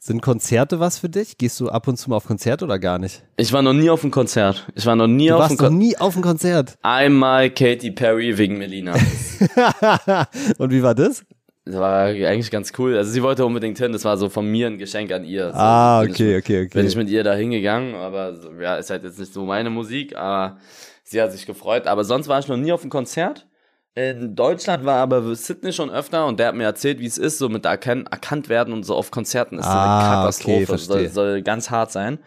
[0.00, 1.38] Sind Konzerte was für dich?
[1.38, 3.22] Gehst du ab und zu mal auf Konzert oder gar nicht?
[3.36, 4.66] Ich war noch nie auf einem Konzert.
[4.74, 5.70] Ich war noch nie du auf einem Konzert.
[5.70, 6.74] noch nie auf einem Konzert.
[6.82, 8.94] Einmal Katy Perry wegen Melina.
[10.58, 11.24] und wie war das?
[11.64, 12.96] Das war eigentlich ganz cool.
[12.96, 13.92] Also sie wollte unbedingt hin.
[13.92, 15.50] Das war so von mir ein Geschenk an ihr.
[15.50, 16.70] So, ah, okay, ich, okay, okay.
[16.74, 20.16] Bin ich mit ihr da hingegangen, aber ja, ist halt jetzt nicht so meine Musik,
[20.16, 20.58] aber
[21.04, 21.86] sie hat sich gefreut.
[21.86, 23.46] Aber sonst war ich noch nie auf einem Konzert.
[23.94, 27.38] In Deutschland war aber Sydney schon öfter und der hat mir erzählt, wie es ist,
[27.38, 30.72] so mit erken erkannt werden und so auf Konzerten ist ah, eine Katastrophe.
[30.72, 32.18] Okay, soll, soll ganz hart sein.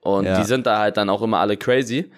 [0.00, 0.38] Und ja.
[0.38, 2.10] die sind da halt dann auch immer alle crazy.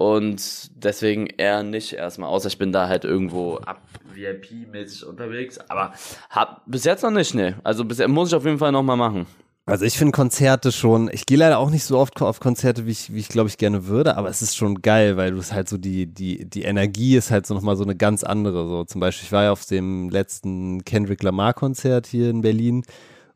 [0.00, 3.82] Und deswegen eher nicht erstmal, außer ich bin da halt irgendwo ab
[4.14, 5.58] VIP-mäßig unterwegs.
[5.68, 5.92] Aber
[6.30, 7.56] hab bis jetzt noch nicht, ne.
[7.64, 9.26] Also bisher muss ich auf jeden Fall nochmal machen.
[9.66, 12.92] Also ich finde Konzerte schon, ich gehe leider auch nicht so oft auf Konzerte, wie
[12.92, 15.52] ich, wie ich glaube ich gerne würde, aber es ist schon geil, weil du es
[15.52, 18.66] halt so die, die, die Energie ist halt so nochmal so eine ganz andere.
[18.68, 22.84] So zum Beispiel, ich war ja auf dem letzten Kendrick Lamar Konzert hier in Berlin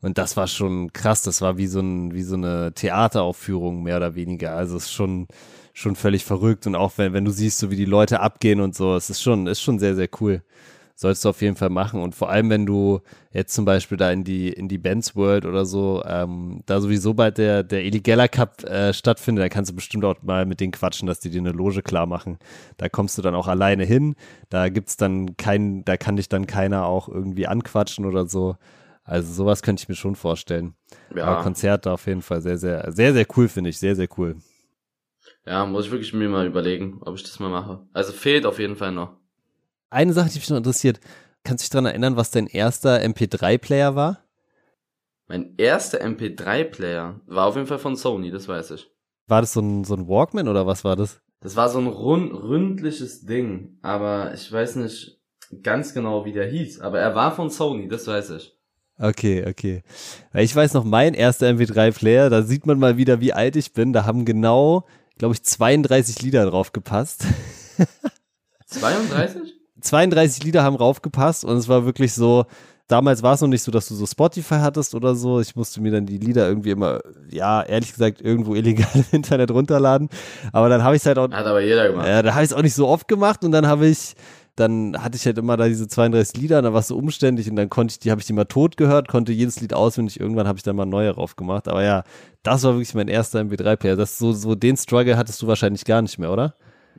[0.00, 3.98] und das war schon krass, das war wie so ein, wie so eine Theateraufführung mehr
[3.98, 4.56] oder weniger.
[4.56, 5.28] Also es ist schon,
[5.74, 8.74] schon völlig verrückt und auch wenn, wenn du siehst, so wie die Leute abgehen und
[8.74, 10.42] so, es ist schon, ist schon sehr, sehr cool
[10.96, 12.00] sollst du auf jeden Fall machen.
[12.00, 13.00] Und vor allem, wenn du
[13.32, 17.14] jetzt zum Beispiel da in die, in die Bands World oder so, ähm, da sowieso
[17.14, 20.72] bald der, der Illegella Cup äh, stattfindet, dann kannst du bestimmt auch mal mit denen
[20.72, 22.38] quatschen, dass die dir eine Loge klar machen.
[22.76, 24.14] Da kommst du dann auch alleine hin.
[24.50, 28.56] Da gibt's dann keinen, da kann dich dann keiner auch irgendwie anquatschen oder so.
[29.02, 30.74] Also sowas könnte ich mir schon vorstellen.
[31.14, 31.24] Ja.
[31.24, 33.78] Aber Konzerte auf jeden Fall sehr, sehr, sehr, sehr cool, finde ich.
[33.78, 34.36] Sehr, sehr cool.
[35.46, 37.86] Ja, muss ich wirklich mir mal überlegen, ob ich das mal mache.
[37.92, 39.16] Also fehlt auf jeden Fall noch.
[39.90, 41.00] Eine Sache, die mich noch interessiert,
[41.44, 44.20] kannst du dich daran erinnern, was dein erster MP3-Player war?
[45.26, 48.90] Mein erster MP3-Player war auf jeden Fall von Sony, das weiß ich.
[49.26, 51.20] War das so ein, so ein Walkman oder was war das?
[51.40, 55.20] Das war so ein rund, ründliches Ding, aber ich weiß nicht
[55.62, 56.80] ganz genau, wie der hieß.
[56.80, 58.56] Aber er war von Sony, das weiß ich.
[58.98, 59.82] Okay, okay.
[60.34, 63.92] Ich weiß noch, mein erster MP3-Player, da sieht man mal wieder, wie alt ich bin.
[63.92, 64.86] Da haben genau,
[65.18, 67.24] glaube ich, 32 Lieder drauf gepasst.
[68.66, 69.54] 32?
[69.80, 72.46] 32 Lieder haben raufgepasst und es war wirklich so,
[72.88, 75.40] damals war es noch nicht so, dass du so Spotify hattest oder so.
[75.40, 77.00] Ich musste mir dann die Lieder irgendwie immer,
[77.30, 80.08] ja, ehrlich gesagt, irgendwo illegal im Internet runterladen.
[80.52, 81.30] Aber dann habe ich es halt auch.
[81.30, 82.06] Hat aber jeder gemacht.
[82.06, 84.14] Ja, da habe ich es auch nicht so oft gemacht und dann habe ich,
[84.56, 87.50] dann hatte ich halt immer da diese 32 Lieder, und dann war es so umständlich
[87.50, 90.46] und dann konnte ich, die habe ich immer tot gehört, konnte jedes Lied auswendig, irgendwann
[90.46, 91.68] habe ich dann mal neue drauf gemacht.
[91.68, 92.04] Aber ja,
[92.42, 93.96] das war wirklich mein erster MP3-Player.
[93.96, 96.54] Das so, so den Struggle hattest du wahrscheinlich gar nicht mehr, oder?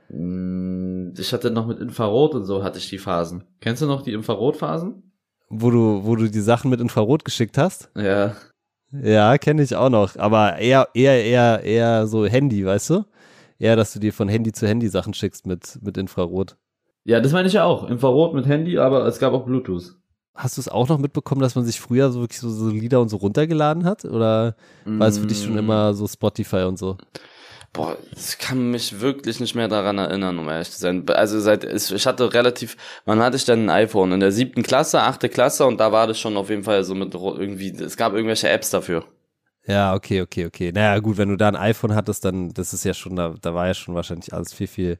[0.10, 3.44] Mm, ich hatte noch mit Infrarot und so hatte ich die Phasen.
[3.62, 5.12] Kennst du noch die Infrarotphasen?
[5.50, 7.89] Wo du, wo du die Sachen mit Infrarot geschickt hast?
[7.96, 8.36] Ja.
[8.91, 10.15] Ja, kenne ich auch noch.
[10.18, 13.06] Aber eher, eher, eher, eher so Handy, weißt du?
[13.58, 16.58] Eher, dass du dir von Handy zu Handy Sachen schickst mit, mit Infrarot.
[17.06, 17.88] Ja, das meine ich ja auch.
[17.88, 19.96] Infrarot mit Handy, aber es gab auch Bluetooth.
[20.34, 23.00] Hast du es auch noch mitbekommen, dass man sich früher so wirklich so, so Lieder
[23.00, 24.04] und so runtergeladen hat?
[24.04, 25.60] Oder war es für dich schon mm.
[25.60, 26.98] immer so Spotify und so?
[27.72, 31.08] Boah, ich kann mich wirklich nicht mehr daran erinnern, um ehrlich zu sein.
[31.10, 34.13] Also seit ich hatte relativ, wann hatte ich denn ein iPhone?
[34.13, 36.96] In der siebten Klasse, achte Klasse und da war das schon auf jeden Fall so
[36.96, 39.06] mit irgendwie, es gab irgendwelche Apps dafür.
[39.68, 40.72] Ja, okay, okay, okay.
[40.72, 43.54] Naja, gut, wenn du da ein iPhone hattest, dann, das ist ja schon, da, da
[43.54, 44.98] war ja schon wahrscheinlich alles viel, viel,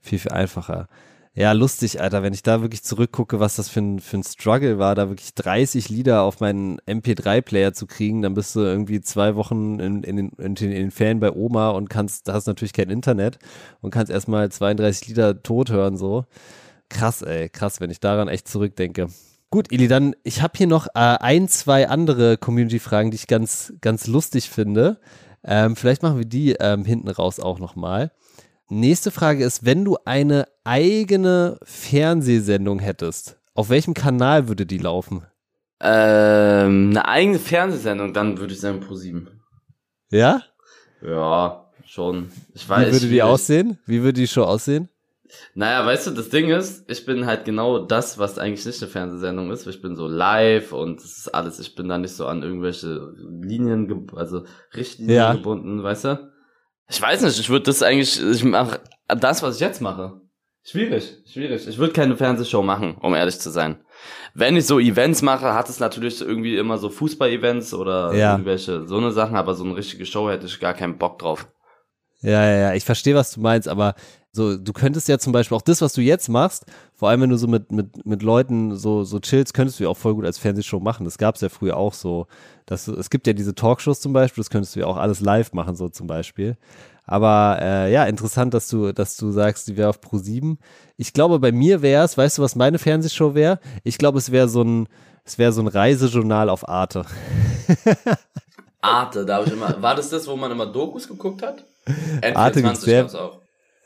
[0.00, 0.88] viel, viel einfacher.
[1.38, 4.78] Ja, lustig, Alter, wenn ich da wirklich zurückgucke, was das für ein, für ein Struggle
[4.78, 9.36] war, da wirklich 30 Lieder auf meinen MP3-Player zu kriegen, dann bist du irgendwie zwei
[9.36, 12.88] Wochen in, in, den, in, den Ferien bei Oma und kannst, da hast natürlich kein
[12.88, 13.38] Internet
[13.82, 16.24] und kannst erstmal 32 Lieder tot hören, so.
[16.88, 19.08] Krass, ey, krass, wenn ich daran echt zurückdenke.
[19.50, 23.74] Gut, Eli, dann, ich habe hier noch äh, ein, zwei andere Community-Fragen, die ich ganz,
[23.82, 25.00] ganz lustig finde.
[25.44, 28.10] Ähm, vielleicht machen wir die ähm, hinten raus auch nochmal.
[28.68, 35.24] Nächste Frage ist, wenn du eine eigene Fernsehsendung hättest, auf welchem Kanal würde die laufen?
[35.78, 39.28] Ähm, eine eigene Fernsehsendung, dann würde ich sagen Pro7.
[40.10, 40.42] Ja?
[41.00, 42.32] Ja, schon.
[42.54, 43.78] Ich weiß, Wie würde die aussehen?
[43.86, 44.88] Wie würde die Show aussehen?
[45.54, 48.90] Naja, weißt du, das Ding ist, ich bin halt genau das, was eigentlich nicht eine
[48.90, 49.66] Fernsehsendung ist.
[49.66, 51.60] Ich bin so live und das ist alles.
[51.60, 55.32] Ich bin da nicht so an irgendwelche Linien, also Richtlinien ja.
[55.34, 56.35] gebunden, weißt du?
[56.88, 60.20] Ich weiß nicht, ich würde das eigentlich, ich mache das, was ich jetzt mache.
[60.62, 61.66] Schwierig, schwierig.
[61.68, 63.84] Ich würde keine Fernsehshow machen, um ehrlich zu sein.
[64.34, 68.32] Wenn ich so Events mache, hat es natürlich irgendwie immer so Fußball-Events oder ja.
[68.32, 71.46] irgendwelche so eine Sachen, aber so eine richtige Show hätte ich gar keinen Bock drauf.
[72.20, 73.94] Ja, ja, ja, ich verstehe, was du meinst, aber
[74.36, 77.30] so, du könntest ja zum Beispiel auch das, was du jetzt machst, vor allem wenn
[77.30, 80.26] du so mit, mit, mit Leuten so, so chillst, könntest du ja auch voll gut
[80.26, 81.04] als Fernsehshow machen.
[81.04, 82.26] Das gab es ja früher auch so.
[82.66, 85.52] Dass, es gibt ja diese Talkshows zum Beispiel, das könntest du ja auch alles live
[85.54, 86.56] machen, so zum Beispiel.
[87.06, 90.58] Aber äh, ja, interessant, dass du, dass du sagst, die wäre auf Pro 7.
[90.96, 93.58] Ich glaube, bei mir wäre es, weißt du, was meine Fernsehshow wäre?
[93.84, 94.88] Ich glaube, es wäre so ein,
[95.24, 97.06] es wäre so ein Reisejournal auf Arte.
[98.82, 99.80] Arte, da habe ich immer.
[99.80, 101.64] War das das, wo man immer Dokus geguckt hat?
[102.20, 103.38] N24 Arte gibt's sehr, auch.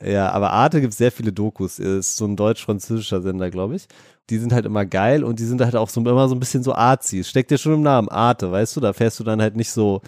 [0.03, 1.79] Ja, aber Arte gibt sehr viele Dokus.
[1.79, 3.87] Ist so ein deutsch-französischer Sender, glaube ich.
[4.29, 6.63] Die sind halt immer geil und die sind halt auch so immer so ein bisschen
[6.63, 6.73] so.
[6.73, 8.79] Es steckt dir schon im Namen, Arte, weißt du?
[8.79, 10.01] Da fährst du dann halt nicht so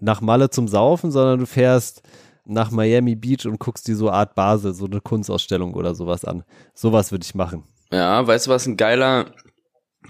[0.00, 2.02] nach Malle zum Saufen, sondern du fährst
[2.44, 6.44] nach Miami Beach und guckst dir so Art Basel, so eine Kunstausstellung oder sowas an.
[6.74, 7.64] Sowas würde ich machen.
[7.90, 9.26] Ja, weißt du, was ein geiler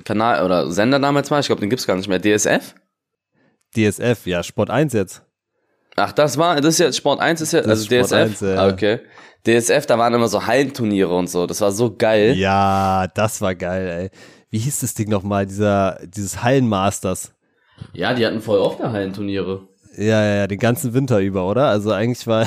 [0.05, 1.41] Kanal oder Sender damals war?
[1.41, 2.21] Ich glaube, den gibt's gar nicht mehr.
[2.21, 2.75] DSF?
[3.77, 5.23] DSF, ja, Sport 1 jetzt.
[5.97, 8.13] Ach, das war, das ist ja, Sport 1 ist ja, das also ist DSF.
[8.13, 8.55] 1, ja.
[8.57, 9.01] Ah, okay.
[9.47, 11.47] DSF, da waren immer so Hallenturniere und so.
[11.47, 12.37] Das war so geil.
[12.37, 14.11] Ja, das war geil, ey.
[14.51, 15.47] Wie hieß das Ding nochmal?
[15.47, 17.33] Dieser, dieses Hallenmasters.
[17.93, 19.67] Ja, die hatten voll oft Hallenturniere.
[19.97, 21.67] Ja, ja, ja, den ganzen Winter über, oder?
[21.67, 22.47] Also eigentlich war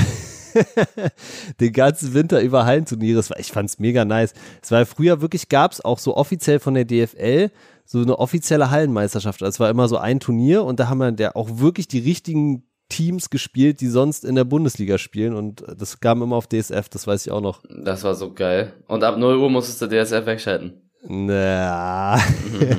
[1.59, 3.17] den ganzen Winter über Hallenturniere.
[3.17, 4.33] Das war, ich fand's mega nice.
[4.61, 7.51] Es war früher wirklich, gab's auch so offiziell von der DFL
[7.85, 9.41] so eine offizielle Hallenmeisterschaft.
[9.43, 12.63] Es war immer so ein Turnier und da haben wir ja auch wirklich die richtigen
[12.89, 17.07] Teams gespielt, die sonst in der Bundesliga spielen und das kam immer auf DSF, das
[17.07, 17.63] weiß ich auch noch.
[17.83, 18.73] Das war so geil.
[18.87, 20.73] Und ab 0 Uhr musstest du DSF wegschalten.
[21.07, 22.19] Na.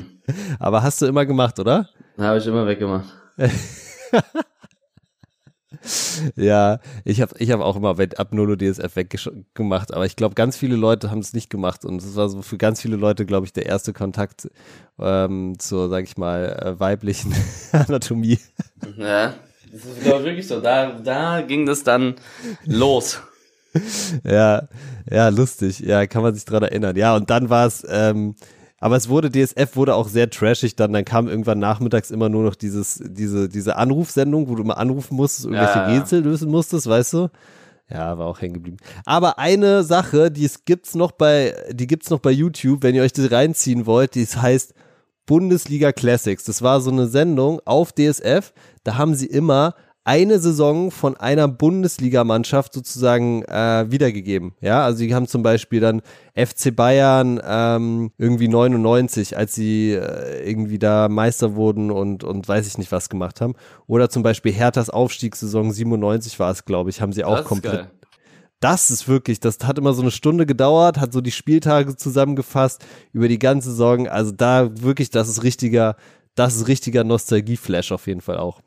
[0.59, 1.89] Aber hast du immer gemacht, oder?
[2.19, 3.15] Habe ich immer weggemacht.
[6.37, 10.57] ja, ich habe ich hab auch immer ab Nolo DSF weggemacht, aber ich glaube, ganz
[10.57, 13.47] viele Leute haben es nicht gemacht und es war so für ganz viele Leute, glaube
[13.47, 14.49] ich, der erste Kontakt
[14.99, 17.35] ähm, zur, sag ich mal, äh, weiblichen
[17.73, 18.39] Anatomie.
[18.97, 19.35] Ja,
[19.77, 20.61] das ist, glaube ich, wirklich so.
[20.61, 22.15] Da, da ging das dann
[22.65, 23.21] los.
[24.25, 24.69] ja,
[25.11, 25.81] ja, lustig.
[25.81, 26.97] Ja, kann man sich dran erinnern.
[26.97, 28.35] Ja, und dann war es, ähm,
[28.79, 30.93] aber es wurde, DSF wurde auch sehr trashig dann.
[30.93, 35.17] Dann kam irgendwann nachmittags immer nur noch dieses, diese, diese Anrufsendung, wo du immer anrufen
[35.17, 35.87] musstest, irgendwelche ja.
[35.87, 37.29] Rätsel lösen musstest, weißt du?
[37.91, 38.79] Ja, war auch hängen geblieben.
[39.05, 43.03] Aber eine Sache, die es gibt's noch bei, die gibt's noch bei YouTube, wenn ihr
[43.03, 44.75] euch das reinziehen wollt, die heißt
[45.27, 46.45] Bundesliga Classics.
[46.45, 48.53] Das war so eine Sendung auf DSF.
[48.85, 49.75] Da haben sie immer
[50.07, 54.55] eine Saison von einer Bundesligamannschaft sozusagen äh, wiedergegeben.
[54.61, 56.01] Ja, also die haben zum Beispiel dann
[56.37, 62.69] FC Bayern ähm, irgendwie 99, als sie äh, irgendwie da Meister wurden und, und weiß
[62.69, 63.55] ich nicht was gemacht haben.
[63.89, 67.89] Oder zum Beispiel Herthas Aufstiegssaison 97 war es, glaube ich, haben sie auch komplett.
[68.61, 72.85] Das ist wirklich, das hat immer so eine Stunde gedauert, hat so die Spieltage zusammengefasst
[73.13, 74.09] über die ganze Saison.
[74.09, 75.97] Also da wirklich, das ist richtiger,
[76.35, 78.63] das ist richtiger Nostalgie-Flash auf jeden Fall auch.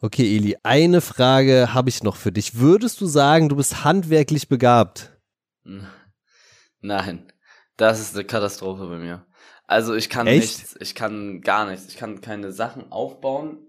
[0.00, 2.58] Okay, Eli, eine Frage habe ich noch für dich.
[2.58, 5.18] Würdest du sagen, du bist handwerklich begabt?
[6.80, 7.32] Nein,
[7.78, 9.26] das ist eine Katastrophe bei mir.
[9.66, 10.58] Also ich kann Echt?
[10.58, 13.65] nichts, ich kann gar nichts, ich kann keine Sachen aufbauen.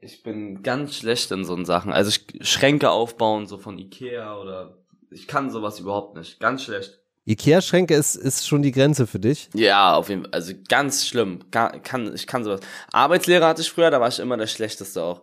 [0.00, 1.92] Ich bin ganz schlecht in so Sachen.
[1.92, 4.78] Also ich Schränke aufbauen, so von Ikea oder
[5.10, 6.38] ich kann sowas überhaupt nicht.
[6.40, 7.00] Ganz schlecht.
[7.26, 9.48] Ikea-Schränke ist, ist schon die Grenze für dich?
[9.52, 10.30] Ja, auf jeden Fall.
[10.32, 11.40] Also ganz schlimm.
[11.50, 12.60] Kann, ich kann sowas.
[12.92, 15.22] Arbeitslehrer hatte ich früher, da war ich immer der Schlechteste auch.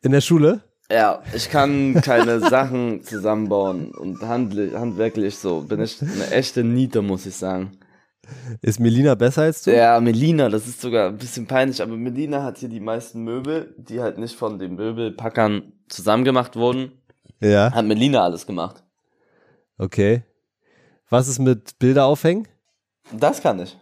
[0.00, 0.62] In der Schule?
[0.90, 5.60] Ja, ich kann keine Sachen zusammenbauen und handlich, handwerklich so.
[5.60, 7.72] Bin ich eine echte Niete, muss ich sagen.
[8.62, 9.74] Ist Melina besser als du?
[9.74, 13.74] Ja, Melina, das ist sogar ein bisschen peinlich, aber Melina hat hier die meisten Möbel,
[13.78, 16.92] die halt nicht von den Möbelpackern zusammengemacht wurden.
[17.40, 17.72] Ja.
[17.72, 18.82] Hat Melina alles gemacht.
[19.78, 20.22] Okay.
[21.10, 22.48] Was ist mit Bilder aufhängen?
[23.12, 23.76] Das kann ich.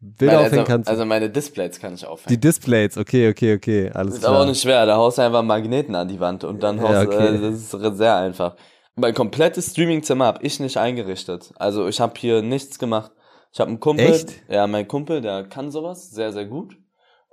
[0.00, 0.90] Bilder meine, aufhängen also, kannst du.
[0.92, 2.28] Also meine Displays kann ich aufhängen.
[2.28, 4.32] Die Displays, okay, okay, okay, alles ist klar.
[4.32, 6.80] Ist aber auch nicht schwer, da haust du einfach Magneten an die Wand und dann
[6.80, 7.36] haust ja, okay.
[7.36, 8.56] äh, das ist sehr einfach.
[8.96, 11.52] Mein komplettes Streamingzimmer habe ich nicht eingerichtet.
[11.56, 13.12] Also ich habe hier nichts gemacht.
[13.54, 14.32] Ich habe einen Kumpel, Echt?
[14.48, 16.76] ja, mein Kumpel, der kann sowas sehr, sehr gut.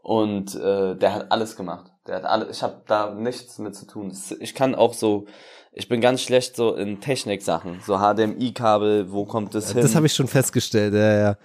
[0.03, 1.91] Und äh, der hat alles gemacht.
[2.05, 4.15] Der hat alles, ich habe da nichts mit zu tun.
[4.39, 5.25] Ich kann auch so,
[5.73, 7.79] ich bin ganz schlecht so in Technik-Sachen.
[7.83, 9.81] So HDMI-Kabel, wo kommt das hin?
[9.81, 11.37] Das habe ich schon festgestellt, ja, ja.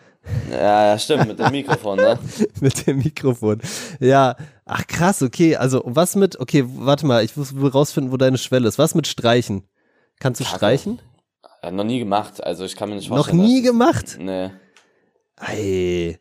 [0.50, 2.18] Ja, ja, stimmt, mit dem Mikrofon, ne?
[2.60, 3.62] mit dem Mikrofon.
[3.98, 4.36] Ja,
[4.66, 5.56] ach krass, okay.
[5.56, 8.78] Also, was mit, okay, warte mal, ich muss rausfinden, wo deine Schwelle ist.
[8.78, 9.62] Was mit Streichen?
[10.20, 10.56] Kannst du Kacke.
[10.56, 11.00] streichen?
[11.62, 13.38] Ja, noch nie gemacht, also ich kann mir nicht vorstellen.
[13.38, 14.18] Noch nie gemacht?
[14.20, 14.50] Nee.
[15.40, 16.18] Ey.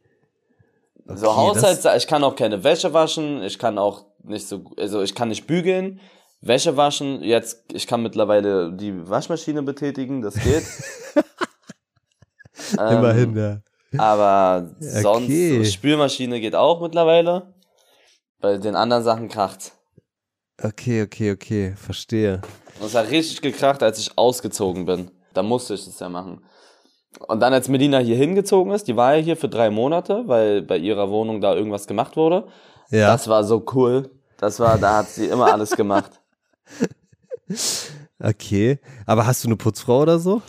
[1.08, 5.02] Okay, so Haushalts, ich kann auch keine Wäsche waschen, ich kann auch nicht so, also
[5.02, 6.00] ich kann nicht bügeln,
[6.42, 10.64] Wäsche waschen, jetzt, ich kann mittlerweile die Waschmaschine betätigen, das geht.
[12.74, 14.00] Immerhin, ähm, ja.
[14.00, 15.64] Aber sonst, okay.
[15.64, 17.54] Spülmaschine geht auch mittlerweile.
[18.40, 19.72] Bei den anderen Sachen kracht.
[20.62, 22.42] Okay, okay, okay, verstehe.
[22.84, 25.12] Es hat richtig gekracht, als ich ausgezogen bin.
[25.34, 26.44] Da musste ich das ja machen.
[27.20, 30.62] Und dann, als Medina hier hingezogen ist, die war ja hier für drei Monate, weil
[30.62, 32.46] bei ihrer Wohnung da irgendwas gemacht wurde.
[32.90, 33.08] Ja.
[33.08, 34.10] Das war so cool.
[34.38, 36.22] Das war, da hat sie immer alles gemacht.
[38.18, 38.80] Okay.
[39.06, 40.42] Aber hast du eine Putzfrau oder so?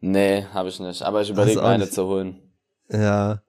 [0.00, 1.02] Nee, habe ich nicht.
[1.02, 2.42] Aber ich überlege, eine zu holen.
[2.90, 3.42] Ja.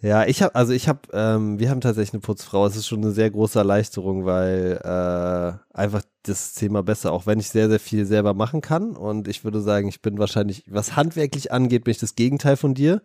[0.00, 2.66] Ja, ich habe, also ich habe, ähm, wir haben tatsächlich eine Putzfrau.
[2.66, 7.40] Es ist schon eine sehr große Erleichterung, weil äh, einfach das Thema besser, auch wenn
[7.40, 8.96] ich sehr, sehr viel selber machen kann.
[8.96, 12.74] Und ich würde sagen, ich bin wahrscheinlich, was handwerklich angeht, bin ich das Gegenteil von
[12.74, 13.02] dir.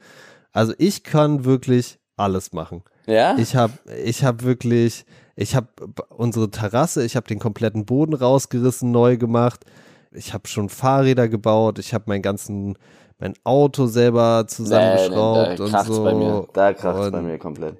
[0.51, 2.84] Also ich kann wirklich alles machen.
[3.06, 3.38] Ja.
[3.38, 5.67] Ich habe, ich habe wirklich, ich habe
[6.10, 9.65] unsere Terrasse, ich habe den kompletten Boden rausgerissen, neu gemacht.
[10.11, 11.80] Ich habe schon Fahrräder gebaut.
[11.80, 12.78] Ich habe meinen ganzen
[13.20, 16.03] mein Auto selber zusammengeschraubt nee, nee, da und so.
[16.03, 16.47] Bei mir.
[16.53, 17.78] Da kracht bei mir komplett.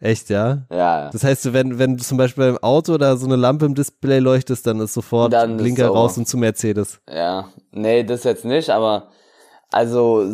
[0.00, 0.66] Echt, ja?
[0.70, 1.10] Ja, ja.
[1.10, 4.20] Das heißt, wenn, wenn du zum Beispiel beim Auto da so eine Lampe im Display
[4.20, 7.00] leuchtest, dann ist sofort dann Blinker ist raus und zu Mercedes.
[7.12, 7.48] Ja.
[7.72, 9.08] Nee, das jetzt nicht, aber
[9.70, 10.24] Also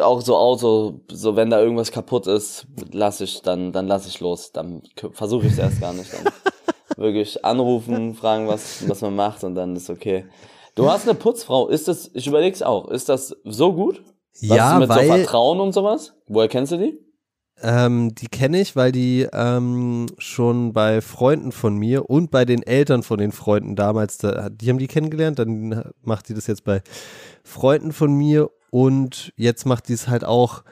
[0.00, 4.20] auch so Auto, so wenn da irgendwas kaputt ist, lass ich dann dann lass ich
[4.20, 4.82] los, dann
[5.12, 6.32] versuche ich es erst gar nicht dann
[6.96, 10.26] wirklich anrufen, fragen, was was man macht und dann ist okay.
[10.74, 14.02] Du hast eine Putzfrau, ist das ich überleg's auch, ist das so gut?
[14.42, 16.14] Was ja, mit weil so Vertrauen und sowas?
[16.26, 16.98] Woher kennst du die?
[17.62, 22.62] Ähm, die kenne ich, weil die ähm, schon bei Freunden von mir und bei den
[22.62, 26.64] Eltern von den Freunden damals, da, die haben die kennengelernt, dann macht die das jetzt
[26.64, 26.82] bei
[27.44, 30.64] Freunden von mir und jetzt macht die es halt auch,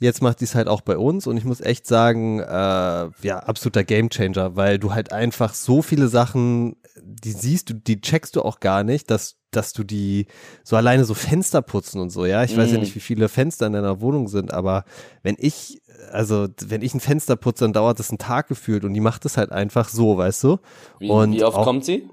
[0.00, 3.38] jetzt macht die es halt auch bei uns und ich muss echt sagen, äh, ja,
[3.38, 8.42] absoluter Gamechanger, weil du halt einfach so viele Sachen, die siehst du, die checkst du
[8.42, 10.26] auch gar nicht, dass dass du die
[10.64, 12.44] so alleine so Fenster putzen und so, ja.
[12.44, 12.80] Ich weiß ja Mm.
[12.80, 14.84] nicht, wie viele Fenster in deiner Wohnung sind, aber
[15.22, 15.80] wenn ich,
[16.12, 19.24] also wenn ich ein Fenster putze, dann dauert das einen Tag gefühlt und die macht
[19.24, 20.58] es halt einfach so, weißt du?
[20.98, 22.08] Wie, Und wie oft auch- kommt sie?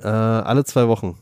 [0.00, 1.16] Äh, alle zwei Wochen.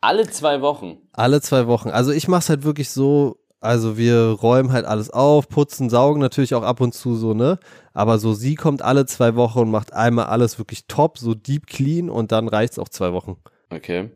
[0.00, 0.98] Alle zwei Wochen.
[1.12, 1.88] Alle zwei Wochen.
[1.90, 6.54] Also ich mach's halt wirklich so, also wir räumen halt alles auf, putzen, saugen natürlich
[6.54, 7.58] auch ab und zu so, ne?
[7.94, 11.66] Aber so sie kommt alle zwei Wochen und macht einmal alles wirklich top, so deep
[11.66, 13.36] clean und dann reicht's auch zwei Wochen.
[13.70, 14.10] Okay.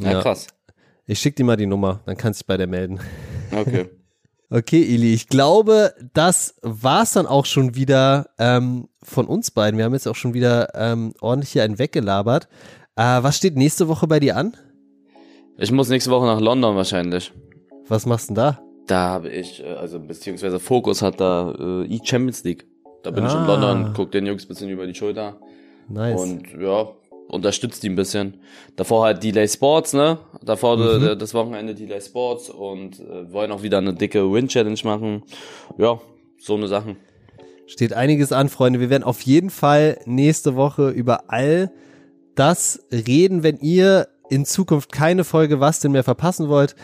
[0.00, 0.22] Ja, Ja.
[0.22, 0.46] krass.
[1.06, 3.00] Ich schick dir mal die Nummer, dann kannst du dich bei der melden.
[3.56, 3.86] Okay.
[4.52, 9.78] Okay, Ili, ich glaube, das war's dann auch schon wieder ähm, von uns beiden.
[9.78, 12.48] Wir haben jetzt auch schon wieder ähm, ordentlich hier einen weggelabert.
[12.96, 14.56] Äh, was steht nächste Woche bei dir an?
[15.56, 17.32] Ich muss nächste Woche nach London wahrscheinlich.
[17.86, 18.60] Was machst du denn da?
[18.88, 22.66] Da habe ich, äh, also beziehungsweise Focus hat da äh, E-Champions League.
[23.04, 23.40] Da bin ich Ah.
[23.42, 25.38] in London, guck den Jungs bisschen über die Schulter
[25.88, 26.20] Nice.
[26.20, 26.88] und ja,
[27.30, 28.34] unterstützt die ein bisschen.
[28.76, 30.18] Davor halt Delay Sports, ne?
[30.42, 31.18] Davor Mhm.
[31.18, 35.22] das Wochenende Delay Sports und äh, wollen auch wieder eine dicke Win-Challenge machen.
[35.78, 36.00] Ja,
[36.38, 36.96] so eine Sachen.
[37.66, 38.80] Steht einiges an, Freunde.
[38.80, 41.70] Wir werden auf jeden Fall nächste Woche über all
[42.34, 43.42] das reden.
[43.42, 46.74] Wenn ihr in Zukunft keine Folge Was denn mehr verpassen wollt,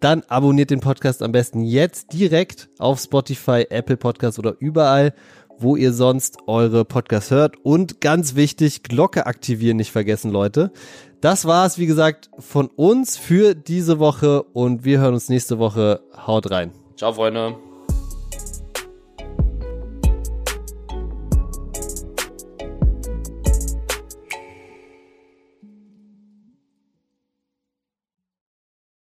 [0.00, 5.14] dann abonniert den Podcast am besten jetzt direkt auf Spotify, Apple Podcasts oder überall,
[5.62, 7.56] wo ihr sonst eure Podcasts hört.
[7.62, 10.72] Und ganz wichtig, Glocke aktivieren nicht vergessen, Leute.
[11.20, 16.00] Das war's, wie gesagt, von uns für diese Woche und wir hören uns nächste Woche.
[16.26, 16.72] Haut rein.
[16.96, 17.56] Ciao, Freunde.